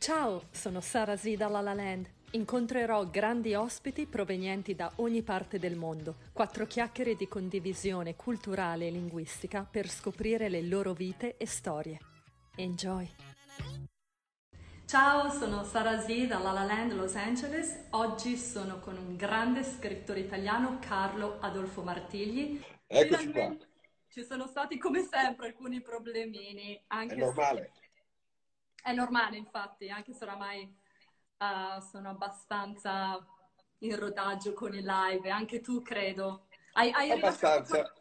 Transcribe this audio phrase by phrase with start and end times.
[0.00, 2.08] Ciao, sono Sara Z da La La Land.
[2.30, 6.16] Incontrerò grandi ospiti provenienti da ogni parte del mondo.
[6.32, 11.98] Quattro chiacchiere di condivisione culturale e linguistica per scoprire le loro vite e storie.
[12.56, 13.10] Enjoy!
[14.86, 17.88] Ciao, sono Sara Z da La La Land Los Angeles.
[17.90, 22.58] Oggi sono con un grande scrittore italiano, Carlo Adolfo Martigli.
[22.86, 23.54] Eccoci qua.
[24.08, 26.82] Ci sono stati come sempre alcuni problemini.
[26.86, 27.72] Anche È normale.
[27.74, 27.79] Se...
[28.82, 30.62] È normale, infatti, anche se oramai
[31.38, 33.24] uh, sono abbastanza
[33.78, 36.46] in rodaggio con i live, anche tu credo.
[36.72, 37.76] Hai, hai abbastanza.
[37.76, 38.00] Rilasciato,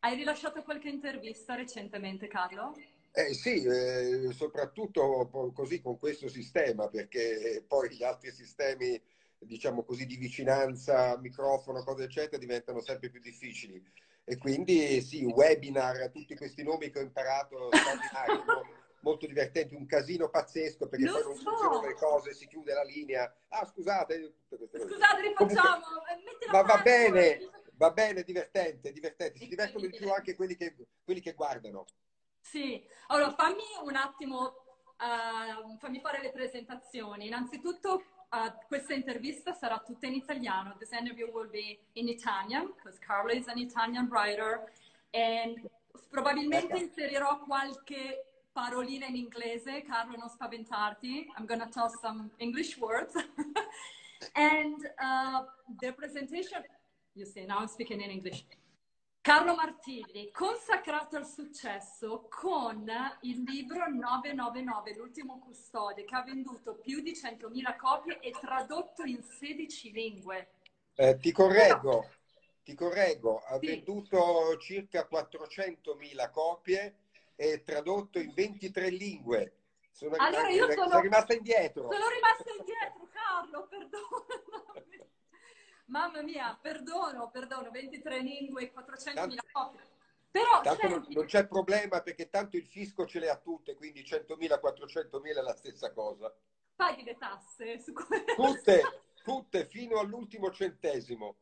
[0.00, 2.74] hai rilasciato qualche intervista recentemente, Carlo?
[3.12, 9.00] Eh sì, eh, soprattutto così con questo sistema, perché poi gli altri sistemi,
[9.38, 13.82] diciamo così, di vicinanza, microfono, cose eccetera, diventano sempre più difficili.
[14.24, 17.70] E quindi sì, webinar, tutti questi nomi che ho imparato,
[19.00, 21.50] molto divertenti, un casino pazzesco perché Lo poi non so.
[21.50, 23.32] funzionano le cose, si chiude la linea.
[23.48, 25.84] Ah, scusate, Scusate, rifacciamo.
[25.84, 29.38] Comunque, ma va bene, va bene, divertente, divertente.
[29.38, 31.84] Si divertono di più anche quelli che, quelli che guardano.
[32.40, 34.54] Sì, allora fammi un attimo,
[34.98, 37.26] uh, fammi fare le presentazioni.
[37.26, 40.76] Innanzitutto uh, questa intervista sarà tutta in italiano.
[40.78, 44.72] This interview will be in Italian, because Carlo is an Italian writer.
[45.10, 45.68] And
[46.10, 46.84] probabilmente Ecco.
[46.84, 48.27] inserirò qualche
[48.58, 49.82] parolina in inglese.
[49.82, 51.32] Carlo, non spaventarti.
[51.38, 53.14] I'm to toss some English words.
[54.34, 55.44] and uh,
[55.78, 56.64] the presentation,
[57.14, 58.44] you see, now I'm speaking in English.
[59.20, 62.90] Carlo Martigli, consacrato al successo con
[63.22, 69.22] il libro 999, l'ultimo custode, che ha venduto più di 100.000 copie e tradotto in
[69.22, 70.48] 16 lingue.
[70.94, 72.08] Eh, ti correggo,
[72.64, 73.66] ti correggo, ha Sì.
[73.66, 76.96] venduto circa 400.000 copie
[77.40, 79.52] e tradotto in 23 lingue.
[79.92, 81.82] Sono, Allora io sono- sono rimasta indietro.
[81.92, 85.06] Sono rimasta indietro, Carlo, perdonami.
[85.86, 89.86] Mamma mia, perdono, perdono, 23 lingue e 400.000 copie.
[90.32, 93.74] Però, Tanto non, senti, non c'è problema perché tanto il fisco ce le ha tutte,
[93.76, 96.34] quindi 100.000, 400.000 è la stessa cosa.
[96.74, 98.34] paghi le tasse su questo.
[98.34, 98.82] Tutte,
[99.22, 101.36] tutte fino all'ultimo centesimo.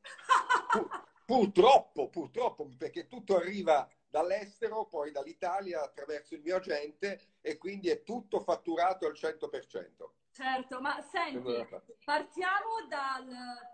[0.71, 0.89] Pu-
[1.25, 8.03] purtroppo, purtroppo, perché tutto arriva dall'estero, poi dall'Italia attraverso il mio agente e quindi è
[8.03, 10.11] tutto fatturato al 100%.
[10.31, 11.67] Certo, ma senti,
[12.05, 13.27] partiamo dal,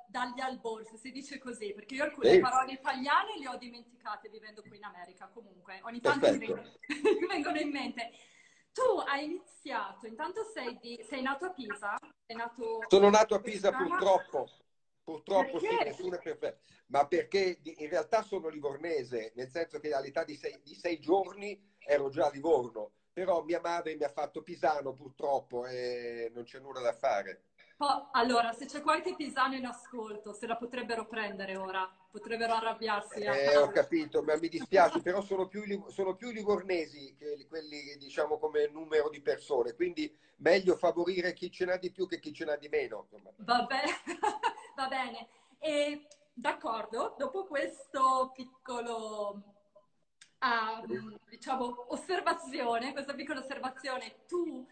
[0.07, 2.39] dagli albors, si dice così, perché io alcune Sì.
[2.39, 6.63] parole italiane le ho dimenticate vivendo qui in America, comunque, ogni tanto mi vengono,
[7.21, 8.13] mi vengono in mente.
[8.73, 12.79] Tu hai iniziato, intanto sei, di- sei nato a Pisa, sei nato...
[12.87, 13.99] Sono nato a Pisa Toscana?
[15.03, 15.85] Purtroppo, purtroppo sì, Perché?
[15.85, 20.61] nessuno è perfetto, ma perché in realtà sono livornese, nel senso che all'età di sei,
[20.63, 25.67] di sei giorni ero già a Livorno, però mia madre mi ha fatto pisano purtroppo
[25.67, 27.45] e non c'è nulla da fare.
[28.13, 33.27] Allora, se c'è qualche pisano in ascolto, se la potrebbero prendere ora, potrebbero arrabbiarsi.
[33.27, 37.97] a Eh, ho capito, ma mi dispiace, però sono più, sono più livornesi che quelli,
[37.99, 42.33] diciamo, come numero di persone, quindi meglio favorire chi ce n'ha di più che chi
[42.33, 43.01] ce n'ha di meno.
[43.03, 43.33] insomma.
[44.75, 45.29] Va bene.
[45.59, 49.43] E d'accordo, dopo questo piccolo,
[50.39, 50.83] ah,
[51.29, 54.67] diciamo, osservazione, questa piccola osservazione, tu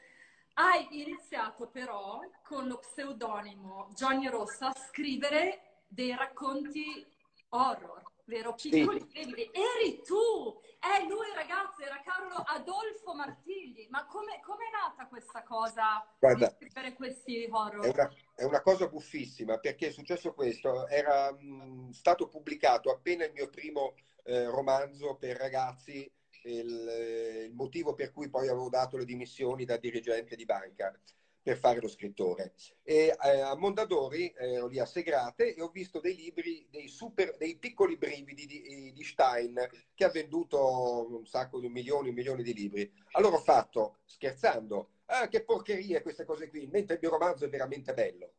[0.54, 7.06] hai iniziato però con lo pseudonimo Johnny Rossa a scrivere dei racconti
[7.50, 8.54] horror, vero?
[8.56, 8.70] Sì.
[8.70, 9.50] Piccoli libri.
[9.52, 10.60] Eri tu!
[10.80, 13.86] È lui, ragazzi, era Carlo Adolfo Martigli.
[13.90, 17.84] Ma come come è nata questa cosa Guarda, di scrivere questi horror?
[17.84, 23.24] È una, è una cosa buffissima perché è successo questo, era mh, stato pubblicato appena
[23.24, 26.10] il mio primo eh, romanzo per ragazzi,
[26.44, 30.98] il, eh, il motivo per cui poi avevo dato le dimissioni da dirigente di banca
[31.42, 32.52] per fare lo scrittore.
[32.82, 36.88] E eh, a Mondadori eh, ero lì a Segrate e ho visto dei libri, dei,
[36.88, 42.12] super, dei piccoli brividi di, di Stein che ha venduto un sacco di milioni e
[42.12, 42.92] milioni di libri.
[43.12, 47.48] Allora ho fatto, scherzando, ah, che porcherie queste cose qui, mentre il mio romanzo è
[47.48, 48.32] veramente bello.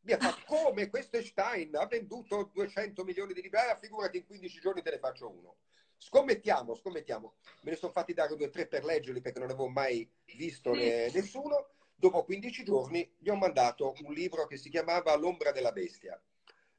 [0.00, 4.26] Mi ha fatto, come questo Stein, ha venduto 200 milioni di libri, ah, figurati in
[4.26, 5.56] 15 giorni te ne faccio uno.
[5.98, 7.34] Scommettiamo, scommettiamo.
[7.62, 10.72] Me ne sono fatti dare due o tre per leggerli perché non avevo mai visto
[10.72, 11.70] ne- nessuno.
[12.00, 16.20] Dopo 15 giorni gli ho mandato un libro che si chiamava L'ombra della bestia.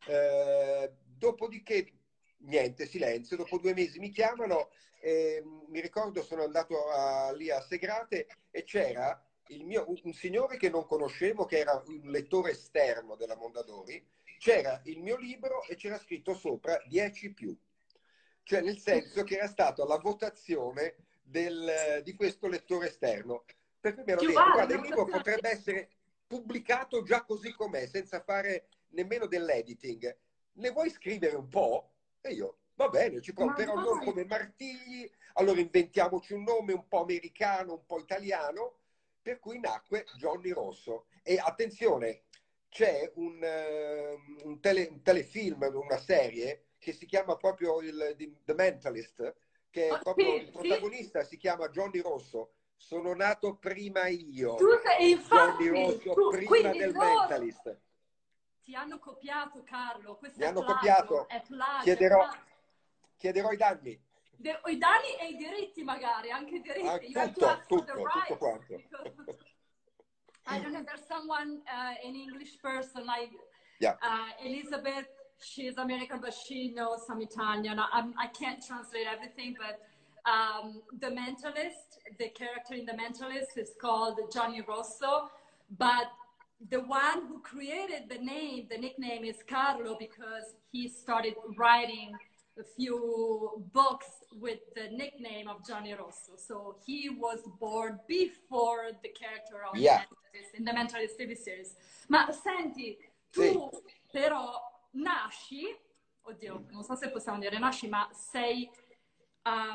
[0.07, 1.92] Eh, dopodiché,
[2.38, 3.36] niente, silenzio.
[3.36, 4.69] Dopo due mesi mi chiamano
[5.01, 10.56] e mi ricordo sono andato a- lì a Segrate e c'era mio, un, un signore
[10.56, 14.01] che non conoscevo, che era un lettore esterno della Mondadori,
[14.38, 17.54] c'era il mio libro e c'era scritto sopra 10 più.
[18.44, 23.44] Cioè nel senso che era stata la votazione del- di questo lettore esterno.
[23.80, 25.90] Per cui mi hanno detto, guarda, il libro potrebbe essere
[26.28, 30.16] pubblicato già così com'è, senza fare nemmeno dell'editing.
[30.54, 31.92] Ne vuoi scrivere un po'?
[32.22, 36.88] E io, va bene, ci provo, però non come Martigli, allora inventiamoci un nome un
[36.88, 38.80] po' americano, un po' italiano,
[39.22, 41.06] per cui nacque Johnny Rosso.
[41.24, 42.24] E attenzione,
[42.70, 48.54] c'è un, uh, un, tele, un telefilm, una serie, che si chiama proprio il, The
[48.54, 49.36] Mentalist,
[49.70, 52.54] che è proprio il protagonista, si chiama Johnny Rosso.
[52.80, 54.56] Sono nato prima io.
[54.56, 54.66] Tu,
[55.00, 57.20] infatti, Johnny Rosso, tu, prima del loro...
[57.20, 57.80] Mentalist.
[58.62, 60.16] Ti hanno copiato, Carlo.
[60.16, 61.28] Questo Mi hanno plagio, copiato.
[61.48, 62.30] Plagio, chiederò,
[63.18, 64.02] chiederò i danni.
[64.38, 67.14] De, I danni e i diritti, magari, anche i diritti.
[67.18, 68.74] Ah, tutto, tutto, tutto quanto.
[70.48, 73.30] I don't know, there's someone, uh, an English person, like
[73.80, 73.98] yeah.
[74.02, 75.08] uh, Elizabeth
[75.42, 77.80] she's American, but she knows some Italian.
[77.80, 79.80] I, I can't translate everything, but
[80.25, 85.30] um, the Mentalist, the character in the Mentalist is called Johnny Rosso,
[85.77, 86.07] but
[86.69, 92.12] the one who created the name, the nickname is Carlo because he started writing
[92.60, 96.33] a few books with the nickname of Johnny Rosso.
[96.36, 100.01] So he was born before the character of yeah.
[100.01, 101.75] Mentalist, in the Mentalist TV series.
[102.10, 102.98] Ma senti,
[103.31, 103.94] tu sì.
[104.12, 104.60] però
[104.92, 105.63] nasci,
[106.24, 108.69] oddio, non so se possiamo dire nasci, ma sei,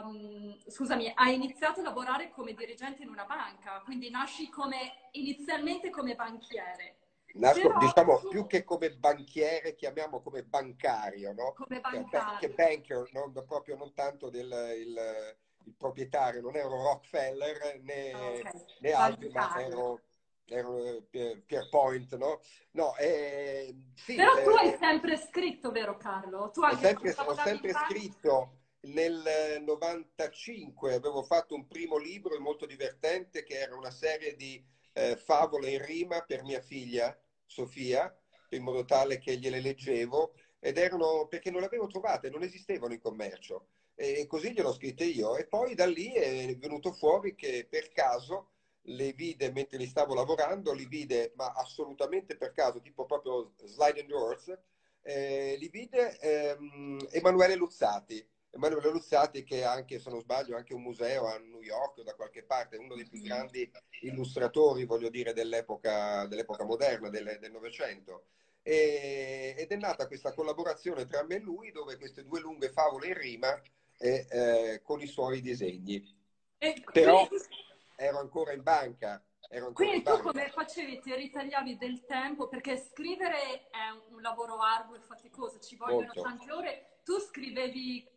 [0.03, 5.91] um, scusami, hai iniziato a lavorare come dirigente in una banca, quindi nasci come, inizialmente
[5.91, 6.97] come banchiere.
[7.35, 8.29] Nasco, Però, diciamo, tu...
[8.29, 11.53] più che come banchiere, chiamiamo come bancario, no?
[11.53, 12.39] Come bancario.
[12.39, 14.47] Che, che banker, non, proprio non tanto del,
[14.79, 18.65] il, il proprietario, non ero Rockefeller né, okay.
[18.81, 20.01] né altri, ma ero
[20.47, 22.41] ero Pierpoint, no?
[22.73, 26.51] No, eh, sì, Però tu eh, hai sempre scritto, vero Carlo?
[26.51, 28.59] Tu hai sempre, ho sempre scritto.
[28.85, 35.17] Nel 95 avevo fatto un primo libro molto divertente che era una serie di eh,
[35.17, 38.15] favole in rima per mia figlia Sofia,
[38.51, 42.93] in modo tale che gliele leggevo ed erano perché non le avevo trovate, non esistevano
[42.93, 43.69] in commercio.
[43.95, 48.51] E così gliel'ho scritte io e poi da lì è venuto fuori che per caso
[48.89, 54.01] le vide mentre li stavo lavorando, li vide, ma assolutamente per caso, tipo proprio slide
[54.01, 54.59] and doors,
[55.03, 58.33] eh, li vide ehm, Emanuele Luzzati.
[58.55, 62.15] Emanuele Luzzati che anche, se non sbaglio, anche un museo a New York o da
[62.15, 63.69] qualche parte, uno dei più grandi
[64.03, 68.27] illustratori, voglio dire, dell'epoca, dell'epoca moderna, del Novecento.
[68.63, 73.15] ed è nata questa collaborazione tra me e lui, dove queste due lunghe favole in
[73.15, 73.61] rima
[73.99, 76.03] e, eh, con i suoi disegni.
[76.59, 77.29] E Però
[77.97, 79.23] ero ancora in banca.
[79.51, 80.31] Ancora Quindi in tu banca.
[80.31, 81.01] come facevi?
[81.01, 82.49] Ti ritagliavi del tempo?
[82.49, 86.23] Perché scrivere è un lavoro arduo e faticoso, ci vogliono Molto.
[86.23, 86.99] tante ore.
[87.05, 88.09] Tu scrivevi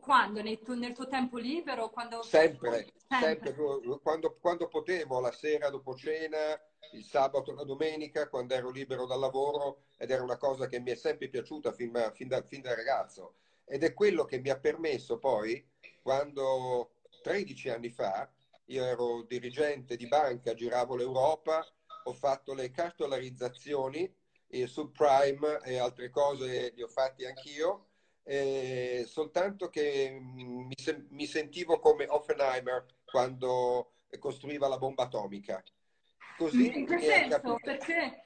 [0.00, 0.42] quando?
[0.42, 1.88] Nel tuo, nel tuo, tempo libero?
[1.90, 2.22] Quando...
[2.22, 3.52] Sempre, sempre.
[3.54, 4.00] sempre.
[4.00, 6.60] Quando, quando, potevo, la sera dopo cena,
[6.92, 10.90] il sabato, la domenica, quando ero libero dal lavoro, ed era una cosa che mi
[10.90, 13.36] è sempre piaciuta fin, fin, da, fin da ragazzo.
[13.64, 15.66] Ed è quello che mi ha permesso poi,
[16.02, 18.30] quando 13 anni fa,
[18.66, 21.64] io ero dirigente di banca, giravo l'Europa,
[22.04, 24.14] ho fatto le cartolarizzazioni,
[24.66, 27.91] subprime e altre cose li ho fatti anch'io,
[28.24, 35.62] eh, soltanto che mi, se- mi, sentivo come Oppenheimer quando costruiva la bomba atomica.
[36.36, 37.56] Così In che senso?
[37.60, 38.22] Perché?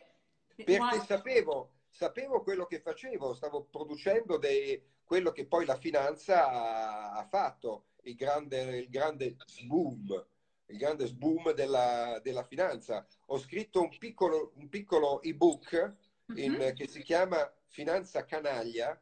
[0.55, 7.13] Perché sapevo, sapevo quello che facevo, stavo producendo dei, quello che poi la finanza ha,
[7.13, 9.37] ha fatto, il grande, il grande
[9.67, 10.25] boom
[10.67, 13.07] il grande boom della, della finanza.
[13.27, 15.95] Ho scritto un piccolo, un piccolo ebook
[16.35, 16.75] in, mm-hmm.
[16.75, 19.01] che si chiama Finanza Canaglia,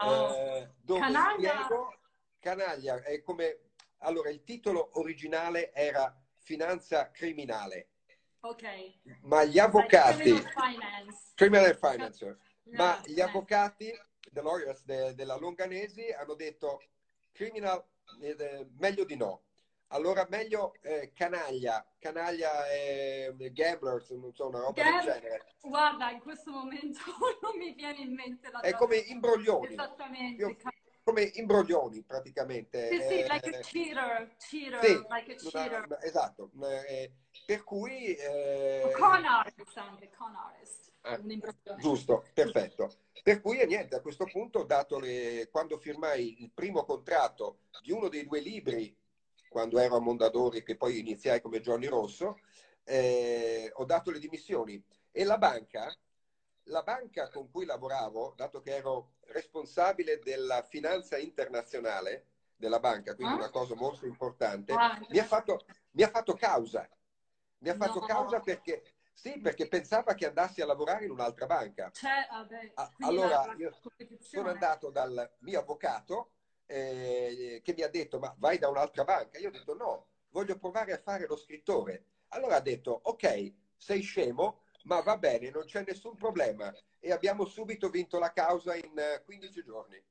[0.00, 0.34] oh.
[0.34, 1.64] eh, dove canaglia.
[1.64, 1.94] spiego
[2.38, 3.60] canaglia è come
[3.98, 7.88] allora il titolo originale era Finanza criminale.
[8.40, 8.64] Ok.
[9.22, 11.32] Ma gli avvocati like criminal finance.
[11.34, 12.24] Criminal finance.
[12.24, 12.36] No,
[12.76, 13.92] ma gli avvocati
[14.32, 16.82] the lawyers de, della Longanesi hanno detto
[17.32, 17.84] criminal
[18.20, 19.42] eh, meglio di no
[19.92, 25.44] allora meglio eh, canaglia, canaglia e gamblers, non so, una roba Gam- del genere.
[25.62, 27.00] Guarda, in questo momento
[27.42, 29.72] non mi viene in mente la È come imbroglioni.
[29.72, 30.42] Esattamente.
[30.42, 30.56] Io,
[31.02, 32.88] come imbroglioni praticamente.
[32.88, 35.84] Sì, sì, eh, like a cheater, cheater, sì, like a cheater.
[35.84, 36.50] Una, esatto,
[36.86, 37.12] eh,
[37.46, 38.14] per cui...
[38.14, 40.92] Eh, con artist anche, con artist.
[41.02, 42.92] Eh, giusto, perfetto.
[43.22, 48.08] Per cui niente, a questo punto, dato le, quando firmai il primo contratto di uno
[48.08, 48.96] dei due libri
[49.50, 52.38] quando ero a Mondadori, che poi iniziai come Johnny Rosso,
[52.84, 54.82] eh, ho dato le dimissioni.
[55.10, 55.92] E la banca,
[56.64, 63.34] la banca con cui lavoravo, dato che ero responsabile della finanza internazionale della banca, quindi
[63.34, 63.38] ah?
[63.38, 66.88] una cosa molto importante, ah, mi, ha fatto, mi, ha fatto, causa.
[67.58, 68.06] Mi ha fatto No.
[68.06, 71.90] causa perché, sì, perché pensava che andassi a lavorare in un'altra banca.
[71.90, 73.56] C'è, vabbè, Ah, allora.
[74.20, 76.30] Sono andato dal mio avvocato
[76.70, 79.38] eh, che mi ha detto, ma vai da un'altra banca?
[79.38, 82.04] Io ho detto, no, voglio provare a fare lo scrittore.
[82.28, 86.72] Allora ha detto, ok, sei scemo, ma va bene, non c'è nessun problema.
[87.00, 90.02] E abbiamo subito vinto la causa in eh, 15 giorni.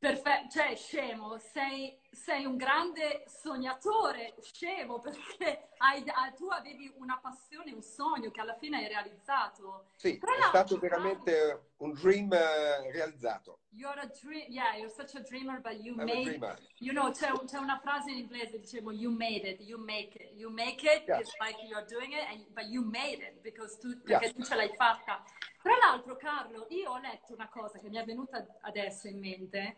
[0.00, 7.18] Perfetto, cioè scemo, sei, sei un grande sognatore, scemo, perché hai- ah, tu avevi una
[7.20, 9.88] passione, un sogno che alla fine hai realizzato.
[9.96, 13.58] Sì, Tra è stato veramente un dream eh, realizzato.
[13.72, 16.58] You're a dream, yeah, you're such a dreamer, but you I'm made dreamer.
[16.78, 20.32] You know, c'è, c'è una frase in inglese, dicevo, you made it, you make it.
[20.34, 21.18] You make it, Yeah.
[21.20, 24.18] it's like you're doing it, and, but you made it, because tu, Yeah.
[24.18, 25.22] perché tu ce l'hai fatta.
[25.62, 29.76] Tra l'altro, Carlo, io ho letto una cosa che mi è venuta adesso in mente.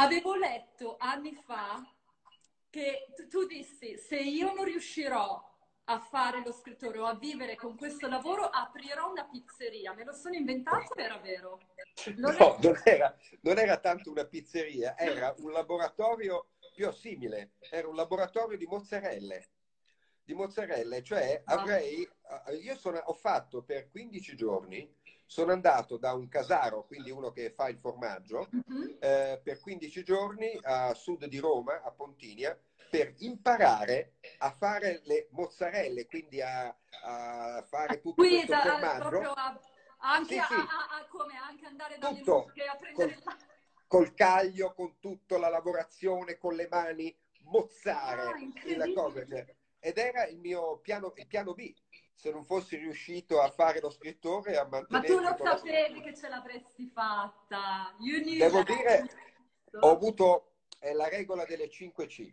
[0.00, 1.84] Avevo letto anni fa
[2.70, 5.44] che tu, dissi, se io non riuscirò
[5.90, 9.92] a fare lo scrittore o a vivere con questo lavoro, aprirò una pizzeria.
[9.94, 11.58] Me lo sono inventato o era vero?
[12.16, 17.88] Lo No, non era, non era tanto una pizzeria, era un laboratorio più simile, era
[17.88, 19.48] un laboratorio di mozzarelle.
[20.22, 21.54] Di mozzarelle, cioè Ah.
[21.54, 22.08] avrei,
[22.62, 24.94] io sono, ho fatto per 15 giorni,
[25.28, 28.96] sono andato da un casaro, quindi uno che fa il formaggio, Mhm.
[28.98, 32.58] eh, per 15 giorni a sud di Roma, a Pontinia,
[32.90, 39.32] per imparare a fare le mozzarelle, quindi a, a fare tutto Qui questo da- formaggio.
[39.32, 39.60] a-
[39.98, 40.54] anche, Sì, a, sì.
[40.54, 42.44] a- come, anche andare dalle Tutto.
[42.46, 43.46] mucche a prendere Col- il
[43.86, 49.20] col caglio, con tutta la lavorazione, con le mani, mozzare Ah, la cosa.
[49.80, 51.72] Ed era il mio piano, il piano B.
[52.18, 55.36] Se non fossi riuscito a fare lo scrittore, a Ma mantenere...
[55.36, 57.94] tu lo sapevi che ce l'avresti fatta.
[57.96, 59.08] Devo dire,
[59.82, 62.32] Ho avuto è la regola delle 5C.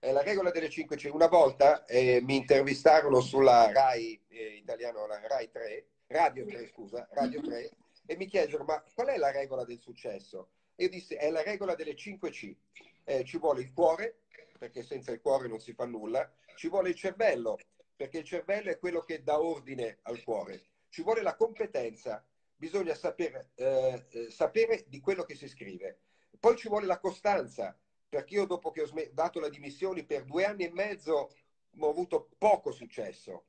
[0.00, 1.10] È la regola delle 5C.
[1.12, 7.08] Una volta eh, mi intervistarono sulla Rai eh, italiano, la Rai 3, Radio 3, scusa,
[7.12, 7.70] Radio 3,
[8.06, 10.48] e mi chiesero, ma qual è la regola del successo?
[10.74, 12.56] E io dissi, è la regola delle 5C.
[13.04, 14.22] Eh, ci vuole il cuore,
[14.58, 17.58] perché senza il cuore non si fa nulla, ci vuole il cervello,
[17.96, 22.24] perché il cervello è quello che dà ordine al cuore, ci vuole la competenza,
[22.54, 26.00] bisogna sapere, eh, eh, sapere di quello che si scrive.
[26.38, 27.76] Poi ci vuole la costanza,
[28.08, 31.34] perché io dopo che ho dato le dimissioni per due anni e mezzo
[31.76, 33.46] ho avuto poco successo.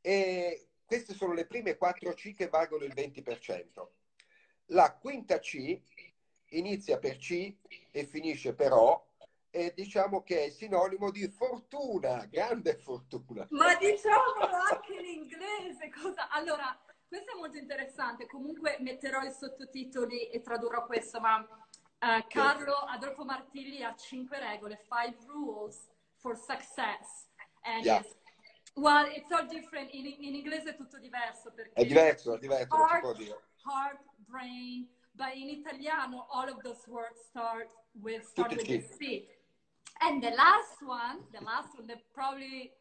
[0.00, 3.88] E queste sono le prime quattro C che valgono il 20%.
[4.66, 5.80] La quinta C
[6.50, 7.54] inizia per C
[7.90, 9.09] e finisce per O
[9.50, 13.46] e diciamo che è sinonimo di fortuna, grande fortuna.
[13.50, 15.90] Ma diciamolo anche in inglese.
[15.90, 16.28] Cosa...
[16.30, 18.26] Allora, questo è molto interessante.
[18.26, 21.44] Comunque metterò i sottotitoli e tradurrò questo, ma
[21.98, 27.28] eh, Carlo Adolfo Martilli ha cinque regole, five rules for success.
[27.62, 28.00] And Yeah.
[28.00, 28.16] it's,
[28.74, 29.92] well, it's all different.
[29.92, 31.52] In, in inglese è tutto diverso.
[31.52, 33.40] Perché È diverso, è diverso, non si può heart, dire.
[33.64, 39.26] heart, brain, but in italiano all of those words start with start Tutti with C.
[40.02, 42.72] And the last one, the last one that probably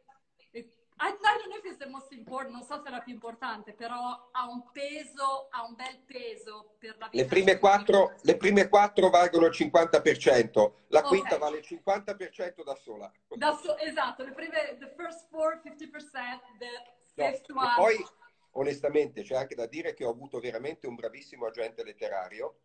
[1.01, 3.73] I, don't know if it's the most important, non so se è la più importante,
[3.73, 7.23] però ha un peso, ha un bel peso per la vita.
[7.23, 11.07] Le prime, quattro, le prime quattro valgono il 50%, la Ok.
[11.07, 13.09] quinta vale il 50% da sola.
[13.29, 16.67] Da so- esatto, le prime, the first four, 50%, the
[17.15, 17.73] No, fifth e one.
[17.75, 18.05] poi,
[18.51, 22.55] onestamente, c'è anche da dire che ho avuto veramente un bravissimo agente letterario,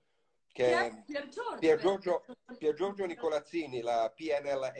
[0.54, 1.02] che?
[1.04, 1.58] Pier Giorgio.
[1.58, 2.24] Pier Giorgio,
[2.56, 4.72] Pier Giorgio Nicolazzini, la PNLA.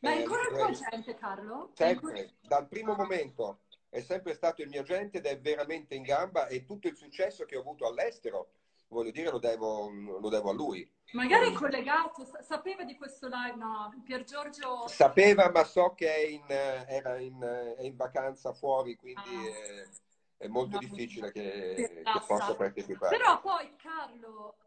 [0.00, 0.86] Ma è eh, ancora libraista.
[0.88, 1.70] agente, Carlo?
[1.74, 5.94] È ancora- Sempre, dal primo momento è sempre stato il mio agente ed è veramente
[5.94, 8.50] in gamba e tutto il successo che ho avuto all'estero,
[8.88, 10.86] voglio dire, lo devo, lo devo a lui.
[11.12, 13.94] Magari è collegato, sa- sapeva di questo live, no?
[14.04, 14.86] Pier Giorgio...
[14.88, 19.20] Sapeva, ma so che è in, eh, era in, eh, è in vacanza fuori, quindi
[19.20, 19.84] Ah.
[20.38, 20.78] è, è molto No.
[20.80, 23.16] difficile che, che possa partecipare.
[23.16, 24.65] Però poi, Carlo, eh,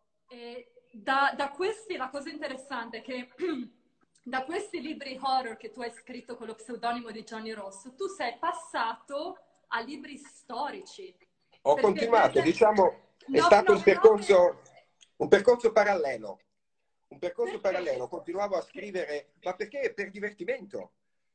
[0.92, 3.30] da, da questi, la cosa interessante è che
[4.24, 8.08] da questi libri horror che tu hai scritto con lo pseudonimo di Johnny Rosso, tu
[8.08, 11.16] sei passato a libri storici.
[11.64, 14.62] Ho Perché- continuato, perché- diciamo, è No, stato no, un percorso,
[15.18, 16.40] un percorso parallelo.
[17.10, 17.68] Un percorso Perché?
[17.78, 19.94] parallelo, continuavo a scrivere, ma perché?
[19.96, 20.92] Per divertimento.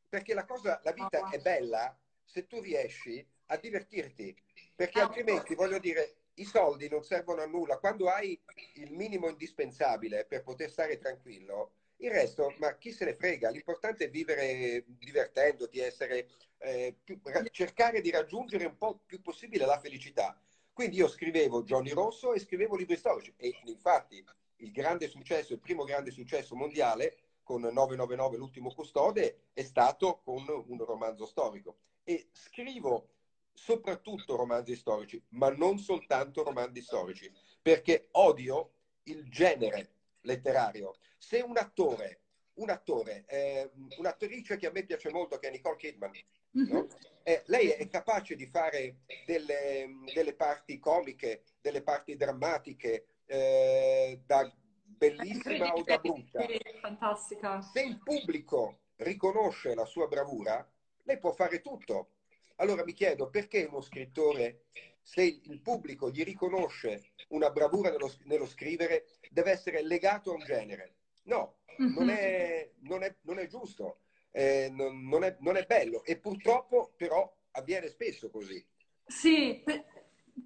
[0.08, 1.30] Perché la cosa, la vita Ah.
[1.30, 4.36] è bella se tu riesci a divertirti,
[4.74, 5.04] perché Ah.
[5.04, 7.78] altrimenti, voglio dire, i soldi non servono a nulla.
[7.78, 8.40] Quando hai
[8.74, 13.50] il minimo indispensabile per poter stare tranquillo, il resto, ma chi se ne frega?
[13.50, 19.78] L'importante è vivere divertendoti, essere, eh, più- cercare di raggiungere un po' più possibile la
[19.78, 20.38] felicità.
[20.72, 24.24] Quindi io scrivevo Johnny Rosso e scrivevo libri storici e infatti
[24.56, 30.44] il grande successo, il primo grande successo mondiale con 999 l'ultimo custode è stato con
[30.48, 31.76] un romanzo storico.
[32.02, 33.13] E scrivo
[33.54, 37.32] soprattutto romanzi storici, ma non soltanto romanzi storici,
[37.62, 38.72] perché odio
[39.04, 39.90] il genere
[40.22, 40.94] letterario.
[41.16, 42.20] Se un attore,
[42.54, 46.10] un attore, eh, un'attrice che a me piace molto, che è Nicole Kidman,
[46.50, 46.80] no?
[46.80, 46.88] Mhm.
[47.22, 54.52] eh, lei è capace di fare delle, delle parti comiche, delle parti drammatiche, eh, da
[54.96, 56.44] bellissima o da brutta.
[56.80, 57.60] Fantastica.
[57.62, 60.68] Se il pubblico riconosce la sua bravura,
[61.04, 62.10] lei può fare tutto.
[62.56, 64.66] Allora mi chiedo perché uno scrittore,
[65.02, 70.44] se il pubblico gli riconosce una bravura nello, nello scrivere, deve essere legato a un
[70.44, 70.94] genere.
[71.24, 76.04] No, non, è, non, è, non è, giusto, eh, non, non, è, non è bello
[76.04, 78.64] e purtroppo però avviene spesso così.
[79.06, 79.62] Sì,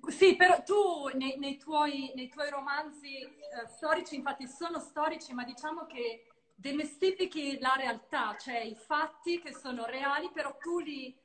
[0.09, 3.31] sì, però tu nei, nei, tuoi, nei tuoi, romanzi eh,
[3.77, 6.25] storici, infatti sono storici, ma diciamo che
[6.55, 11.17] demestifichi la realtà, cioè i fatti che sono reali, però tu li...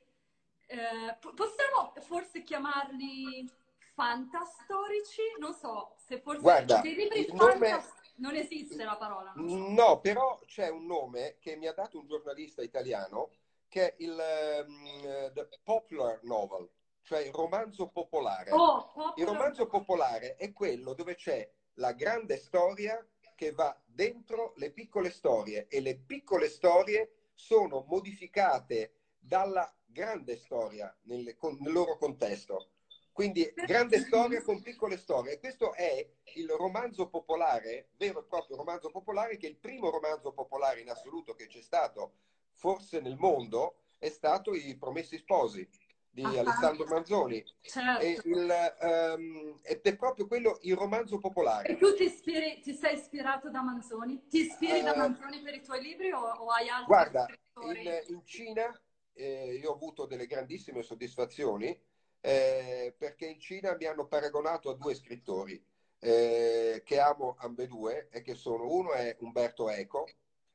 [0.66, 3.48] Eh, possiamo forse chiamarli
[3.94, 5.22] fantastorici?
[5.38, 6.40] Non so, se forse...
[6.40, 8.02] Guarda, dei libri nome...
[8.16, 9.32] Non esiste la parola.
[9.34, 13.30] No, però c'è un nome che mi ha dato un giornalista italiano
[13.66, 14.16] che è il
[14.64, 16.70] um, the popular novel
[17.04, 18.50] cioè il romanzo popolare.
[18.50, 23.06] Oh, il romanzo popolare è quello dove c'è la grande storia
[23.36, 28.92] che va dentro le piccole storie e le piccole storie sono modificate
[29.24, 32.68] dalla grande storia nel, con, nel loro contesto.
[33.12, 35.34] Quindi grande storia con piccole storie.
[35.34, 39.88] E questo è il romanzo popolare, vero e proprio romanzo popolare, che è il primo
[39.88, 42.14] romanzo popolare in assoluto che c'è stato,
[42.54, 45.66] forse nel mondo, è stato I Promessi Sposi
[46.10, 46.38] di uh-huh.
[46.38, 47.44] Alessandro Manzoni.
[47.60, 48.28] Certo.
[48.28, 51.68] Il, um, ed è proprio quello il romanzo popolare.
[51.68, 54.26] E tu ti, ispiri, ti sei ispirato da Manzoni?
[54.28, 57.26] Ti ispiri uh, da eh, Manzoni per i tuoi libri o, o hai altri Guarda,
[57.62, 58.80] in, in, Cina
[59.14, 61.78] eh, io ho avuto delle grandissime soddisfazioni
[62.20, 65.62] eh, perché in Cina mi hanno paragonato a due scrittori
[65.98, 70.06] eh, che amo ambedue e che sono uno è Umberto Eco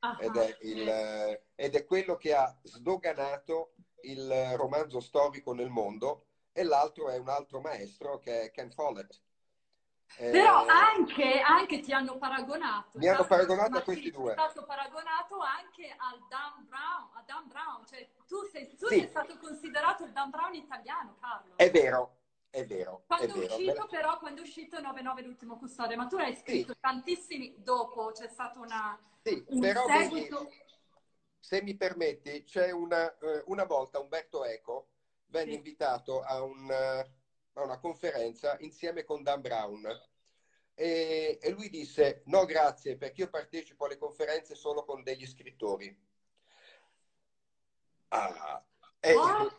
[0.02, 0.20] uh-huh.
[0.20, 6.64] ed, è il, ed è quello che ha sdoganato il romanzo storico nel mondo e
[6.64, 9.20] l'altro è un altro maestro che è Ken Follett.
[10.18, 12.98] Eh, Però anche, anche, ti hanno paragonato.
[12.98, 14.32] Mi hanno paragonato a questi due.
[14.32, 17.10] È stato paragonato anche al Dan Brown.
[17.14, 17.86] A Dan Brown.
[17.86, 19.00] Cioè, tu, sei, tu sì.
[19.00, 21.56] sei stato considerato il Dan Brown italiano, Carlo.
[21.56, 22.18] È vero,
[22.50, 23.04] è vero.
[23.06, 23.56] Quando è, vero.
[23.56, 26.80] uscito, però, quando è uscito 9-9 l'ultimo custode, ma tu l'hai scritto sì.
[26.80, 30.44] tantissimi dopo, c'è stato una, sì, un però seguito.
[30.44, 30.68] Vedi,
[31.40, 34.88] se mi permetti, c'è una, eh, una volta Umberto Eco
[35.28, 35.58] venne sì.
[35.58, 36.70] invitato a, un,
[37.62, 39.86] a, una conferenza insieme con Dan Brown
[40.74, 46.08] e, e, lui disse no grazie perché io partecipo alle conferenze solo con degli scrittori.
[48.10, 48.64] Ah,
[49.00, 49.52] e, oh.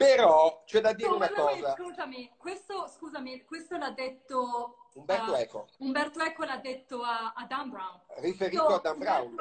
[0.00, 1.74] Però c'è da dire no, una cosa.
[1.76, 5.68] Scusami, questo, scusami, questo l'ha detto Umberto uh, Eco.
[5.80, 8.00] Umberto Eco l'ha detto a, a Dan Brown.
[8.16, 9.36] Riferito so, a Dan Brown.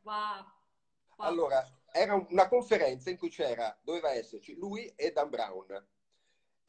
[0.00, 0.46] Wow.
[1.16, 5.86] Allora, era una conferenza in cui c'era, doveva esserci lui e Dan Brown.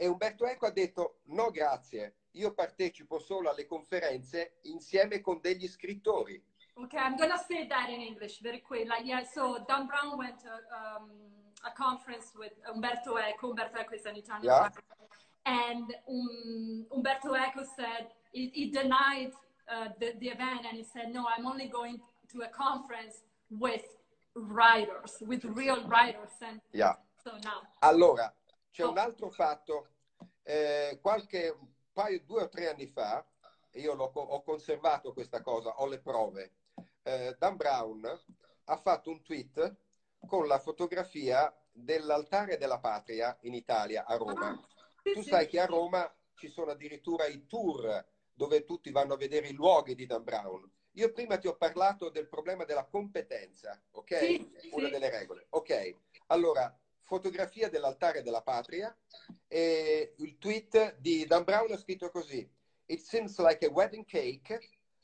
[0.01, 5.67] E Umberto Eco ha detto no grazie, io partecipo solo alle conferenze insieme con degli
[5.67, 6.41] scrittori.
[6.75, 8.87] Ok, I'm gonna say that in English very quick.
[8.87, 11.09] Like, yeah, so Dan Brown went to um,
[11.65, 13.49] a conference with Umberto Eco.
[13.49, 14.69] Umberto Eco is an Italian yeah.
[15.45, 19.33] And um, Umberto Eco said, he, he denied
[19.67, 21.99] uh, the, the event and he said, no, I'm only going
[22.31, 23.83] to a conference with
[24.35, 26.29] writers, with real writers.
[26.41, 26.93] And yeah.
[27.21, 27.63] so now.
[27.81, 28.31] Allora,
[28.71, 28.91] c'è oh.
[28.91, 29.89] un altro fatto.
[30.43, 31.57] Eh, qualche
[31.93, 33.25] paio, due o tre anni fa,
[33.73, 36.53] io ho conservato questa cosa, ho le prove.
[37.03, 38.21] Eh, Dan Brown
[38.65, 39.75] ha fatto un tweet
[40.27, 44.49] con la fotografia dell'altare della patria in Italia, a Roma.
[44.49, 44.67] Ah,
[45.03, 45.29] sì, tu sì.
[45.29, 49.53] sai che a Roma ci sono addirittura i tour dove tutti vanno a vedere i
[49.53, 50.69] luoghi di Dan Brown.
[50.93, 54.17] Io prima ti ho parlato del problema della competenza, ok?
[54.17, 54.91] Sì, Una sì.
[54.91, 55.45] delle regole.
[55.49, 55.95] Ok,
[56.27, 56.77] allora,
[57.09, 58.95] fotografia dell'altare della patria
[59.47, 62.47] e il tweet di Dan Brown ha scritto così.
[62.85, 64.59] It seems like a wedding cake,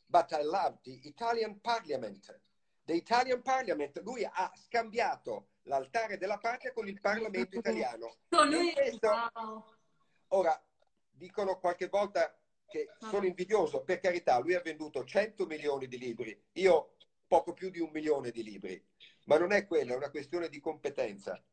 [0.05, 2.39] but I love the Italian Parliament.
[2.83, 8.17] The Italian Parliament, lui ha scambiato l'altare della patria con il Parlamento italiano.
[8.29, 9.09] Questo...
[10.29, 10.63] Ora,
[11.09, 12.37] dicono qualche volta
[12.67, 17.71] che sono invidioso, per carità, lui ha venduto 100 milioni di libri, io poco più
[17.71, 18.83] di un milione di libri,
[19.25, 21.43] ma non è quella, è una questione di competenza.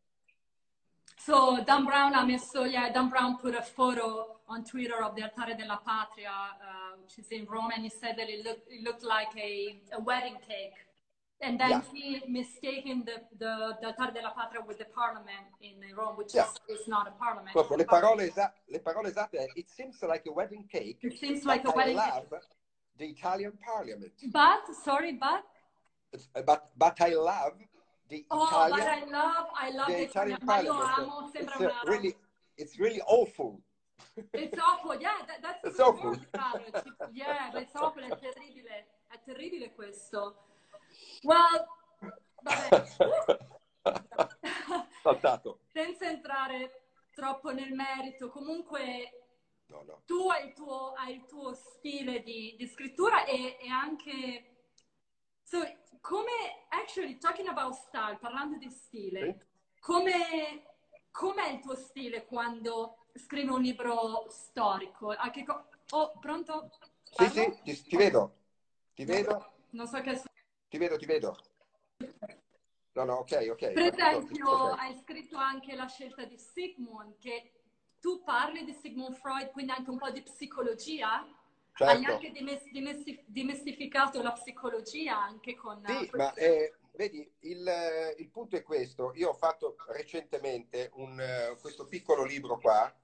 [1.16, 5.22] So Dan Brown ha messo, yeah, Dan Brown put a photo on Twitter of the
[5.22, 8.83] Altare della Patria, uh, which is in Rome, and he said that it looked, it
[8.83, 10.75] looked like a, a wedding cake.
[11.44, 11.83] and then Yeah.
[11.92, 16.46] he mistaken the, the, the Altar della Patria with the parliament in Rome, which Yeah.
[16.68, 17.53] is, is not a parliament.
[17.53, 21.44] Proprio le parole, esa- le parole esatte It seems like a wedding cake, It seems
[21.44, 21.96] like a wedding.
[21.96, 22.33] Love
[22.96, 24.12] the Italian parliament.
[24.31, 25.42] But, sorry, but,
[26.46, 27.55] But, but I love
[28.12, 30.98] the oh, Italian, but I love, I love the the Italian io parliament.
[30.98, 32.14] amo, It's, uh, really,
[32.59, 33.61] it's really awful.
[34.35, 36.12] It's awful, yeah, that, that's It's awful.
[36.12, 40.44] It's- Yeah, it's awful, è terribile, è terribile questo.
[41.22, 41.66] Well,
[42.42, 42.85] vabbè,
[45.03, 45.61] Saltato.
[45.72, 46.83] senza entrare
[47.14, 49.25] troppo nel merito, comunque
[49.68, 50.03] No, no.
[50.05, 54.46] tu hai il tuo, hai il tuo stile di, di scrittura e, e anche...
[55.52, 55.62] So,
[56.00, 56.32] come,
[56.70, 59.80] actually, talking about style, parlando di stile, Sì.
[59.80, 60.62] come,
[61.10, 65.14] com'è il tuo stile quando scrivi un libro storico?
[65.44, 66.70] Co- oh, pronto?
[67.04, 67.58] Sì, Parlo?
[67.64, 68.36] sì, ti, ti vedo.
[68.94, 70.22] Ti vedo, Non so che...
[70.70, 71.36] ti vedo, ti vedo.
[72.94, 73.72] No, no, ok, ok.
[73.74, 74.78] Per esempio, tutto ok.
[74.78, 77.52] hai scritto anche la scelta di Sigmund, che
[78.00, 81.26] tu parli di Sigmund Freud, quindi anche un po' di psicologia.
[81.74, 82.12] Hai Certo.
[82.12, 85.82] anche dimes- dimesti- dimestificato la psicologia anche con...
[85.87, 89.12] Sì, ma eh, vedi, il, il punto è questo.
[89.14, 91.20] Io ho fatto recentemente un,
[91.61, 92.94] questo piccolo libro qua,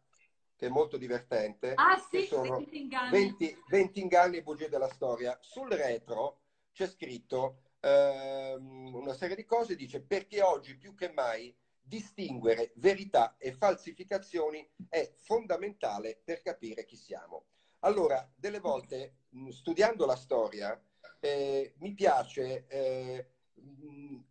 [0.55, 1.73] che è molto divertente.
[1.77, 3.11] Ah sì, sono 20 inganni.
[3.11, 5.39] 20, 20 inganni e bugie della storia.
[5.41, 6.41] Sul retro
[6.73, 13.37] c'è scritto ehm, una serie di cose, dice perché oggi più che mai distinguere verità
[13.39, 17.47] e falsificazioni è fondamentale per capire chi siamo.
[17.81, 20.81] Allora, delle volte, mh, studiando la storia,
[21.21, 23.27] eh, mi piace, eh,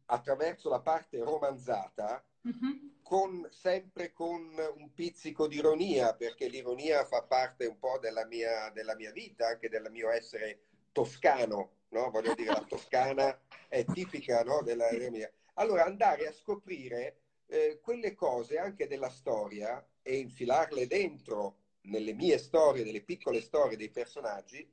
[0.05, 2.99] attraverso la parte romanzata, Mhm.
[3.03, 8.69] con, sempre con un pizzico di ironia, perché l'ironia fa parte un po' della mia,
[8.71, 12.09] della mia vita, anche del mio essere toscano, no?
[12.09, 13.37] Voglio dire, la toscana
[13.69, 14.61] è tipica no?
[14.61, 15.31] della, della mia.
[15.55, 21.57] Allora, andare a scoprire eh, quelle cose anche della storia e infilarle dentro
[21.87, 24.67] nelle mie storie, nelle piccole storie dei personaggi,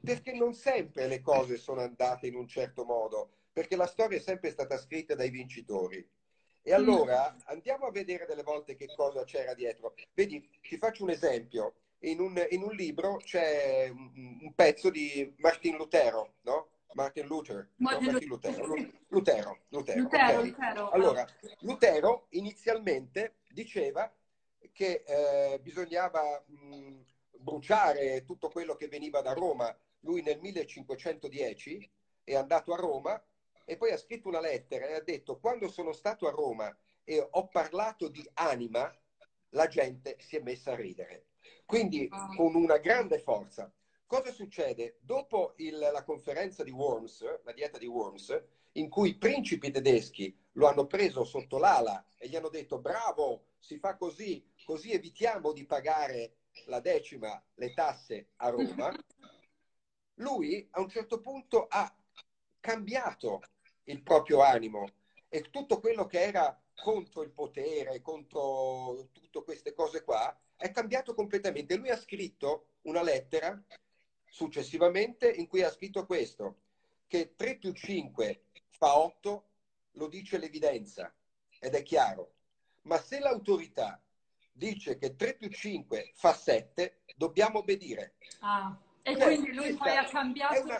[0.00, 4.20] perché non sempre le cose sono andate in un certo modo, perché la storia è
[4.20, 6.06] sempre stata scritta dai vincitori.
[6.62, 9.94] E allora andiamo a vedere delle volte che cosa c'era dietro.
[10.12, 11.74] Vedi, ti faccio un esempio.
[12.00, 16.68] In un, in un libro c'è un, un pezzo di Martin Lutero, no?
[16.92, 17.70] Martin Luther.
[17.76, 18.66] no, Martin Martin Lutero.
[18.66, 19.58] Lu- Lutero.
[19.68, 20.44] Lutero, Lutero, ok.
[20.44, 20.90] Lutero.
[20.90, 21.26] Allora,
[21.60, 24.10] Lutero inizialmente diceva
[24.72, 27.04] che eh, bisognava mh,
[27.38, 29.76] bruciare tutto quello che veniva da Roma.
[30.00, 31.90] Lui nel 1510
[32.24, 33.22] è andato a Roma
[33.64, 37.26] e poi ha scritto una lettera e ha detto quando sono stato a Roma e
[37.30, 38.94] ho parlato di anima,
[39.50, 41.26] la gente si è messa a ridere.
[41.64, 42.28] Quindi Ah.
[42.36, 43.72] con una grande forza.
[44.06, 44.96] Cosa succede?
[45.00, 48.42] Dopo il- la conferenza di Worms, la dieta di Worms,
[48.78, 53.44] in cui i principi tedeschi lo hanno preso sotto l'ala e gli hanno detto bravo,
[53.58, 56.36] si fa così, così evitiamo di pagare
[56.66, 58.92] la decima, le tasse a Roma,
[60.14, 61.92] lui a un certo punto ha
[62.60, 63.42] cambiato
[63.84, 64.86] il proprio animo
[65.28, 71.14] e tutto quello che era contro il potere, contro tutte queste cose qua, è cambiato
[71.14, 71.76] completamente.
[71.76, 73.60] Lui ha scritto una lettera
[74.24, 76.60] successivamente in cui ha scritto questo,
[77.06, 78.42] che 3 più 5
[78.78, 79.44] fa 8,
[79.92, 81.12] lo dice l'evidenza
[81.58, 82.34] ed è chiaro.
[82.82, 84.00] Ma se l'autorità
[84.52, 88.14] dice che 3 più 5 fa 7, dobbiamo obbedire.
[88.40, 90.62] Ah, E Cioè, quindi lui poi ha è cambiato...
[90.62, 90.78] una-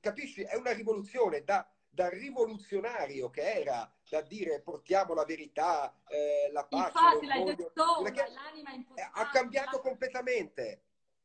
[0.00, 0.42] capisci?
[0.42, 6.64] È una rivoluzione da, da rivoluzionario che era da dire portiamo la verità, eh, la
[6.64, 6.86] pace.
[6.98, 9.12] Infatti, l'hai l'orgoglio, detto, perché l'anima impostata.
[9.20, 10.82] ha cambiato completamente.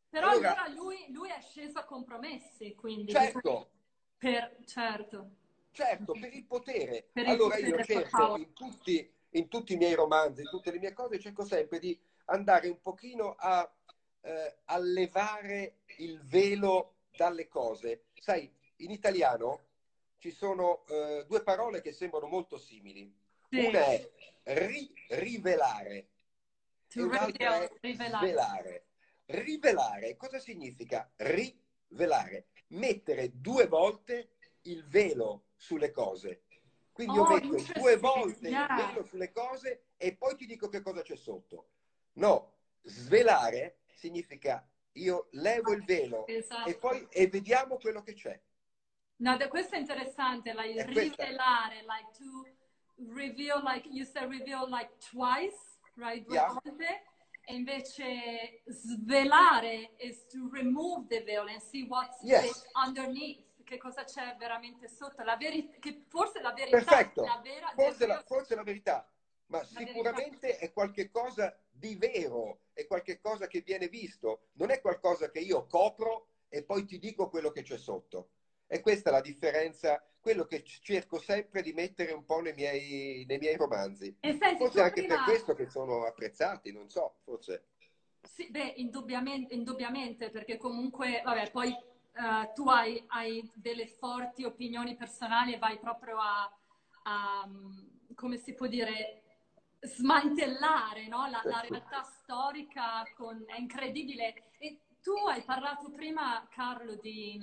[0.09, 3.11] Però Allora- allora lui, lui è sceso a compromessi, quindi...
[3.11, 3.69] Certo,
[4.17, 5.29] Per, certo.
[5.75, 7.09] Certo, per il potere.
[7.11, 10.49] Per il allora io potere, per cerco in tutti, in tutti i miei romanzi, in
[10.49, 13.69] tutte le mie cose, cerco sempre di andare un pochino a,
[14.21, 18.05] eh, a levare il velo dalle cose.
[18.19, 19.59] Sai, in italiano
[20.17, 23.13] ci sono eh, due parole che sembrano molto simili.
[23.49, 23.65] Sì.
[23.65, 24.11] Una è
[24.43, 26.07] ri- rivelare
[26.89, 28.27] To e un'altra è rivelare.
[28.27, 28.85] svelare.
[29.25, 31.09] Rivelare cosa significa?
[31.17, 34.34] Rivelare, mettere due volte
[34.65, 36.43] il velo sulle cose.
[36.91, 40.81] Quindi Oh, io metto due volte il velo sulle cose e poi ti dico che
[40.81, 41.71] cosa c'è sotto.
[42.13, 46.69] No, svelare significa io levo il velo Esatto.
[46.69, 48.39] e poi e vediamo quello che c'è.
[49.17, 51.23] No, questo è interessante, like, È questa.
[51.25, 52.45] rivelare, like to
[53.13, 56.23] reveal, like you said reveal like twice, right?
[56.25, 56.47] Due Yeah.
[56.47, 57.03] volte.
[57.47, 62.65] E invece svelare is to remove the veil and see what's Yes.
[62.73, 63.44] underneath.
[63.65, 68.07] Che cosa c'è veramente sotto, la veri- che forse la verità Perfetto, la vera, forse,
[68.07, 69.11] la, forse la verità,
[69.47, 75.29] ma La sicuramente è qualcosa di vero, è qualcosa che viene visto, non è qualcosa
[75.29, 78.29] che io copro e poi ti dico quello che c'è sotto.
[78.67, 83.25] E questa è la differenza, quello che cerco sempre di mettere un po' nei miei,
[83.27, 84.15] nei miei romanzi.
[84.21, 87.65] Senti, Forse anche prima- per questo che sono apprezzati, non so, forse.
[88.21, 91.75] Sì, beh, indubbiamente, indubbiamente, perché comunque, vabbè, poi
[92.15, 96.49] eh, tu hai, hai delle forti opinioni personali e vai proprio a,
[97.03, 97.49] a,
[98.15, 99.23] come si può dire,
[99.81, 101.27] smantellare no?
[101.27, 104.51] la, la realtà storica, con, è incredibile.
[104.57, 107.41] E tu hai parlato prima, Carlo, di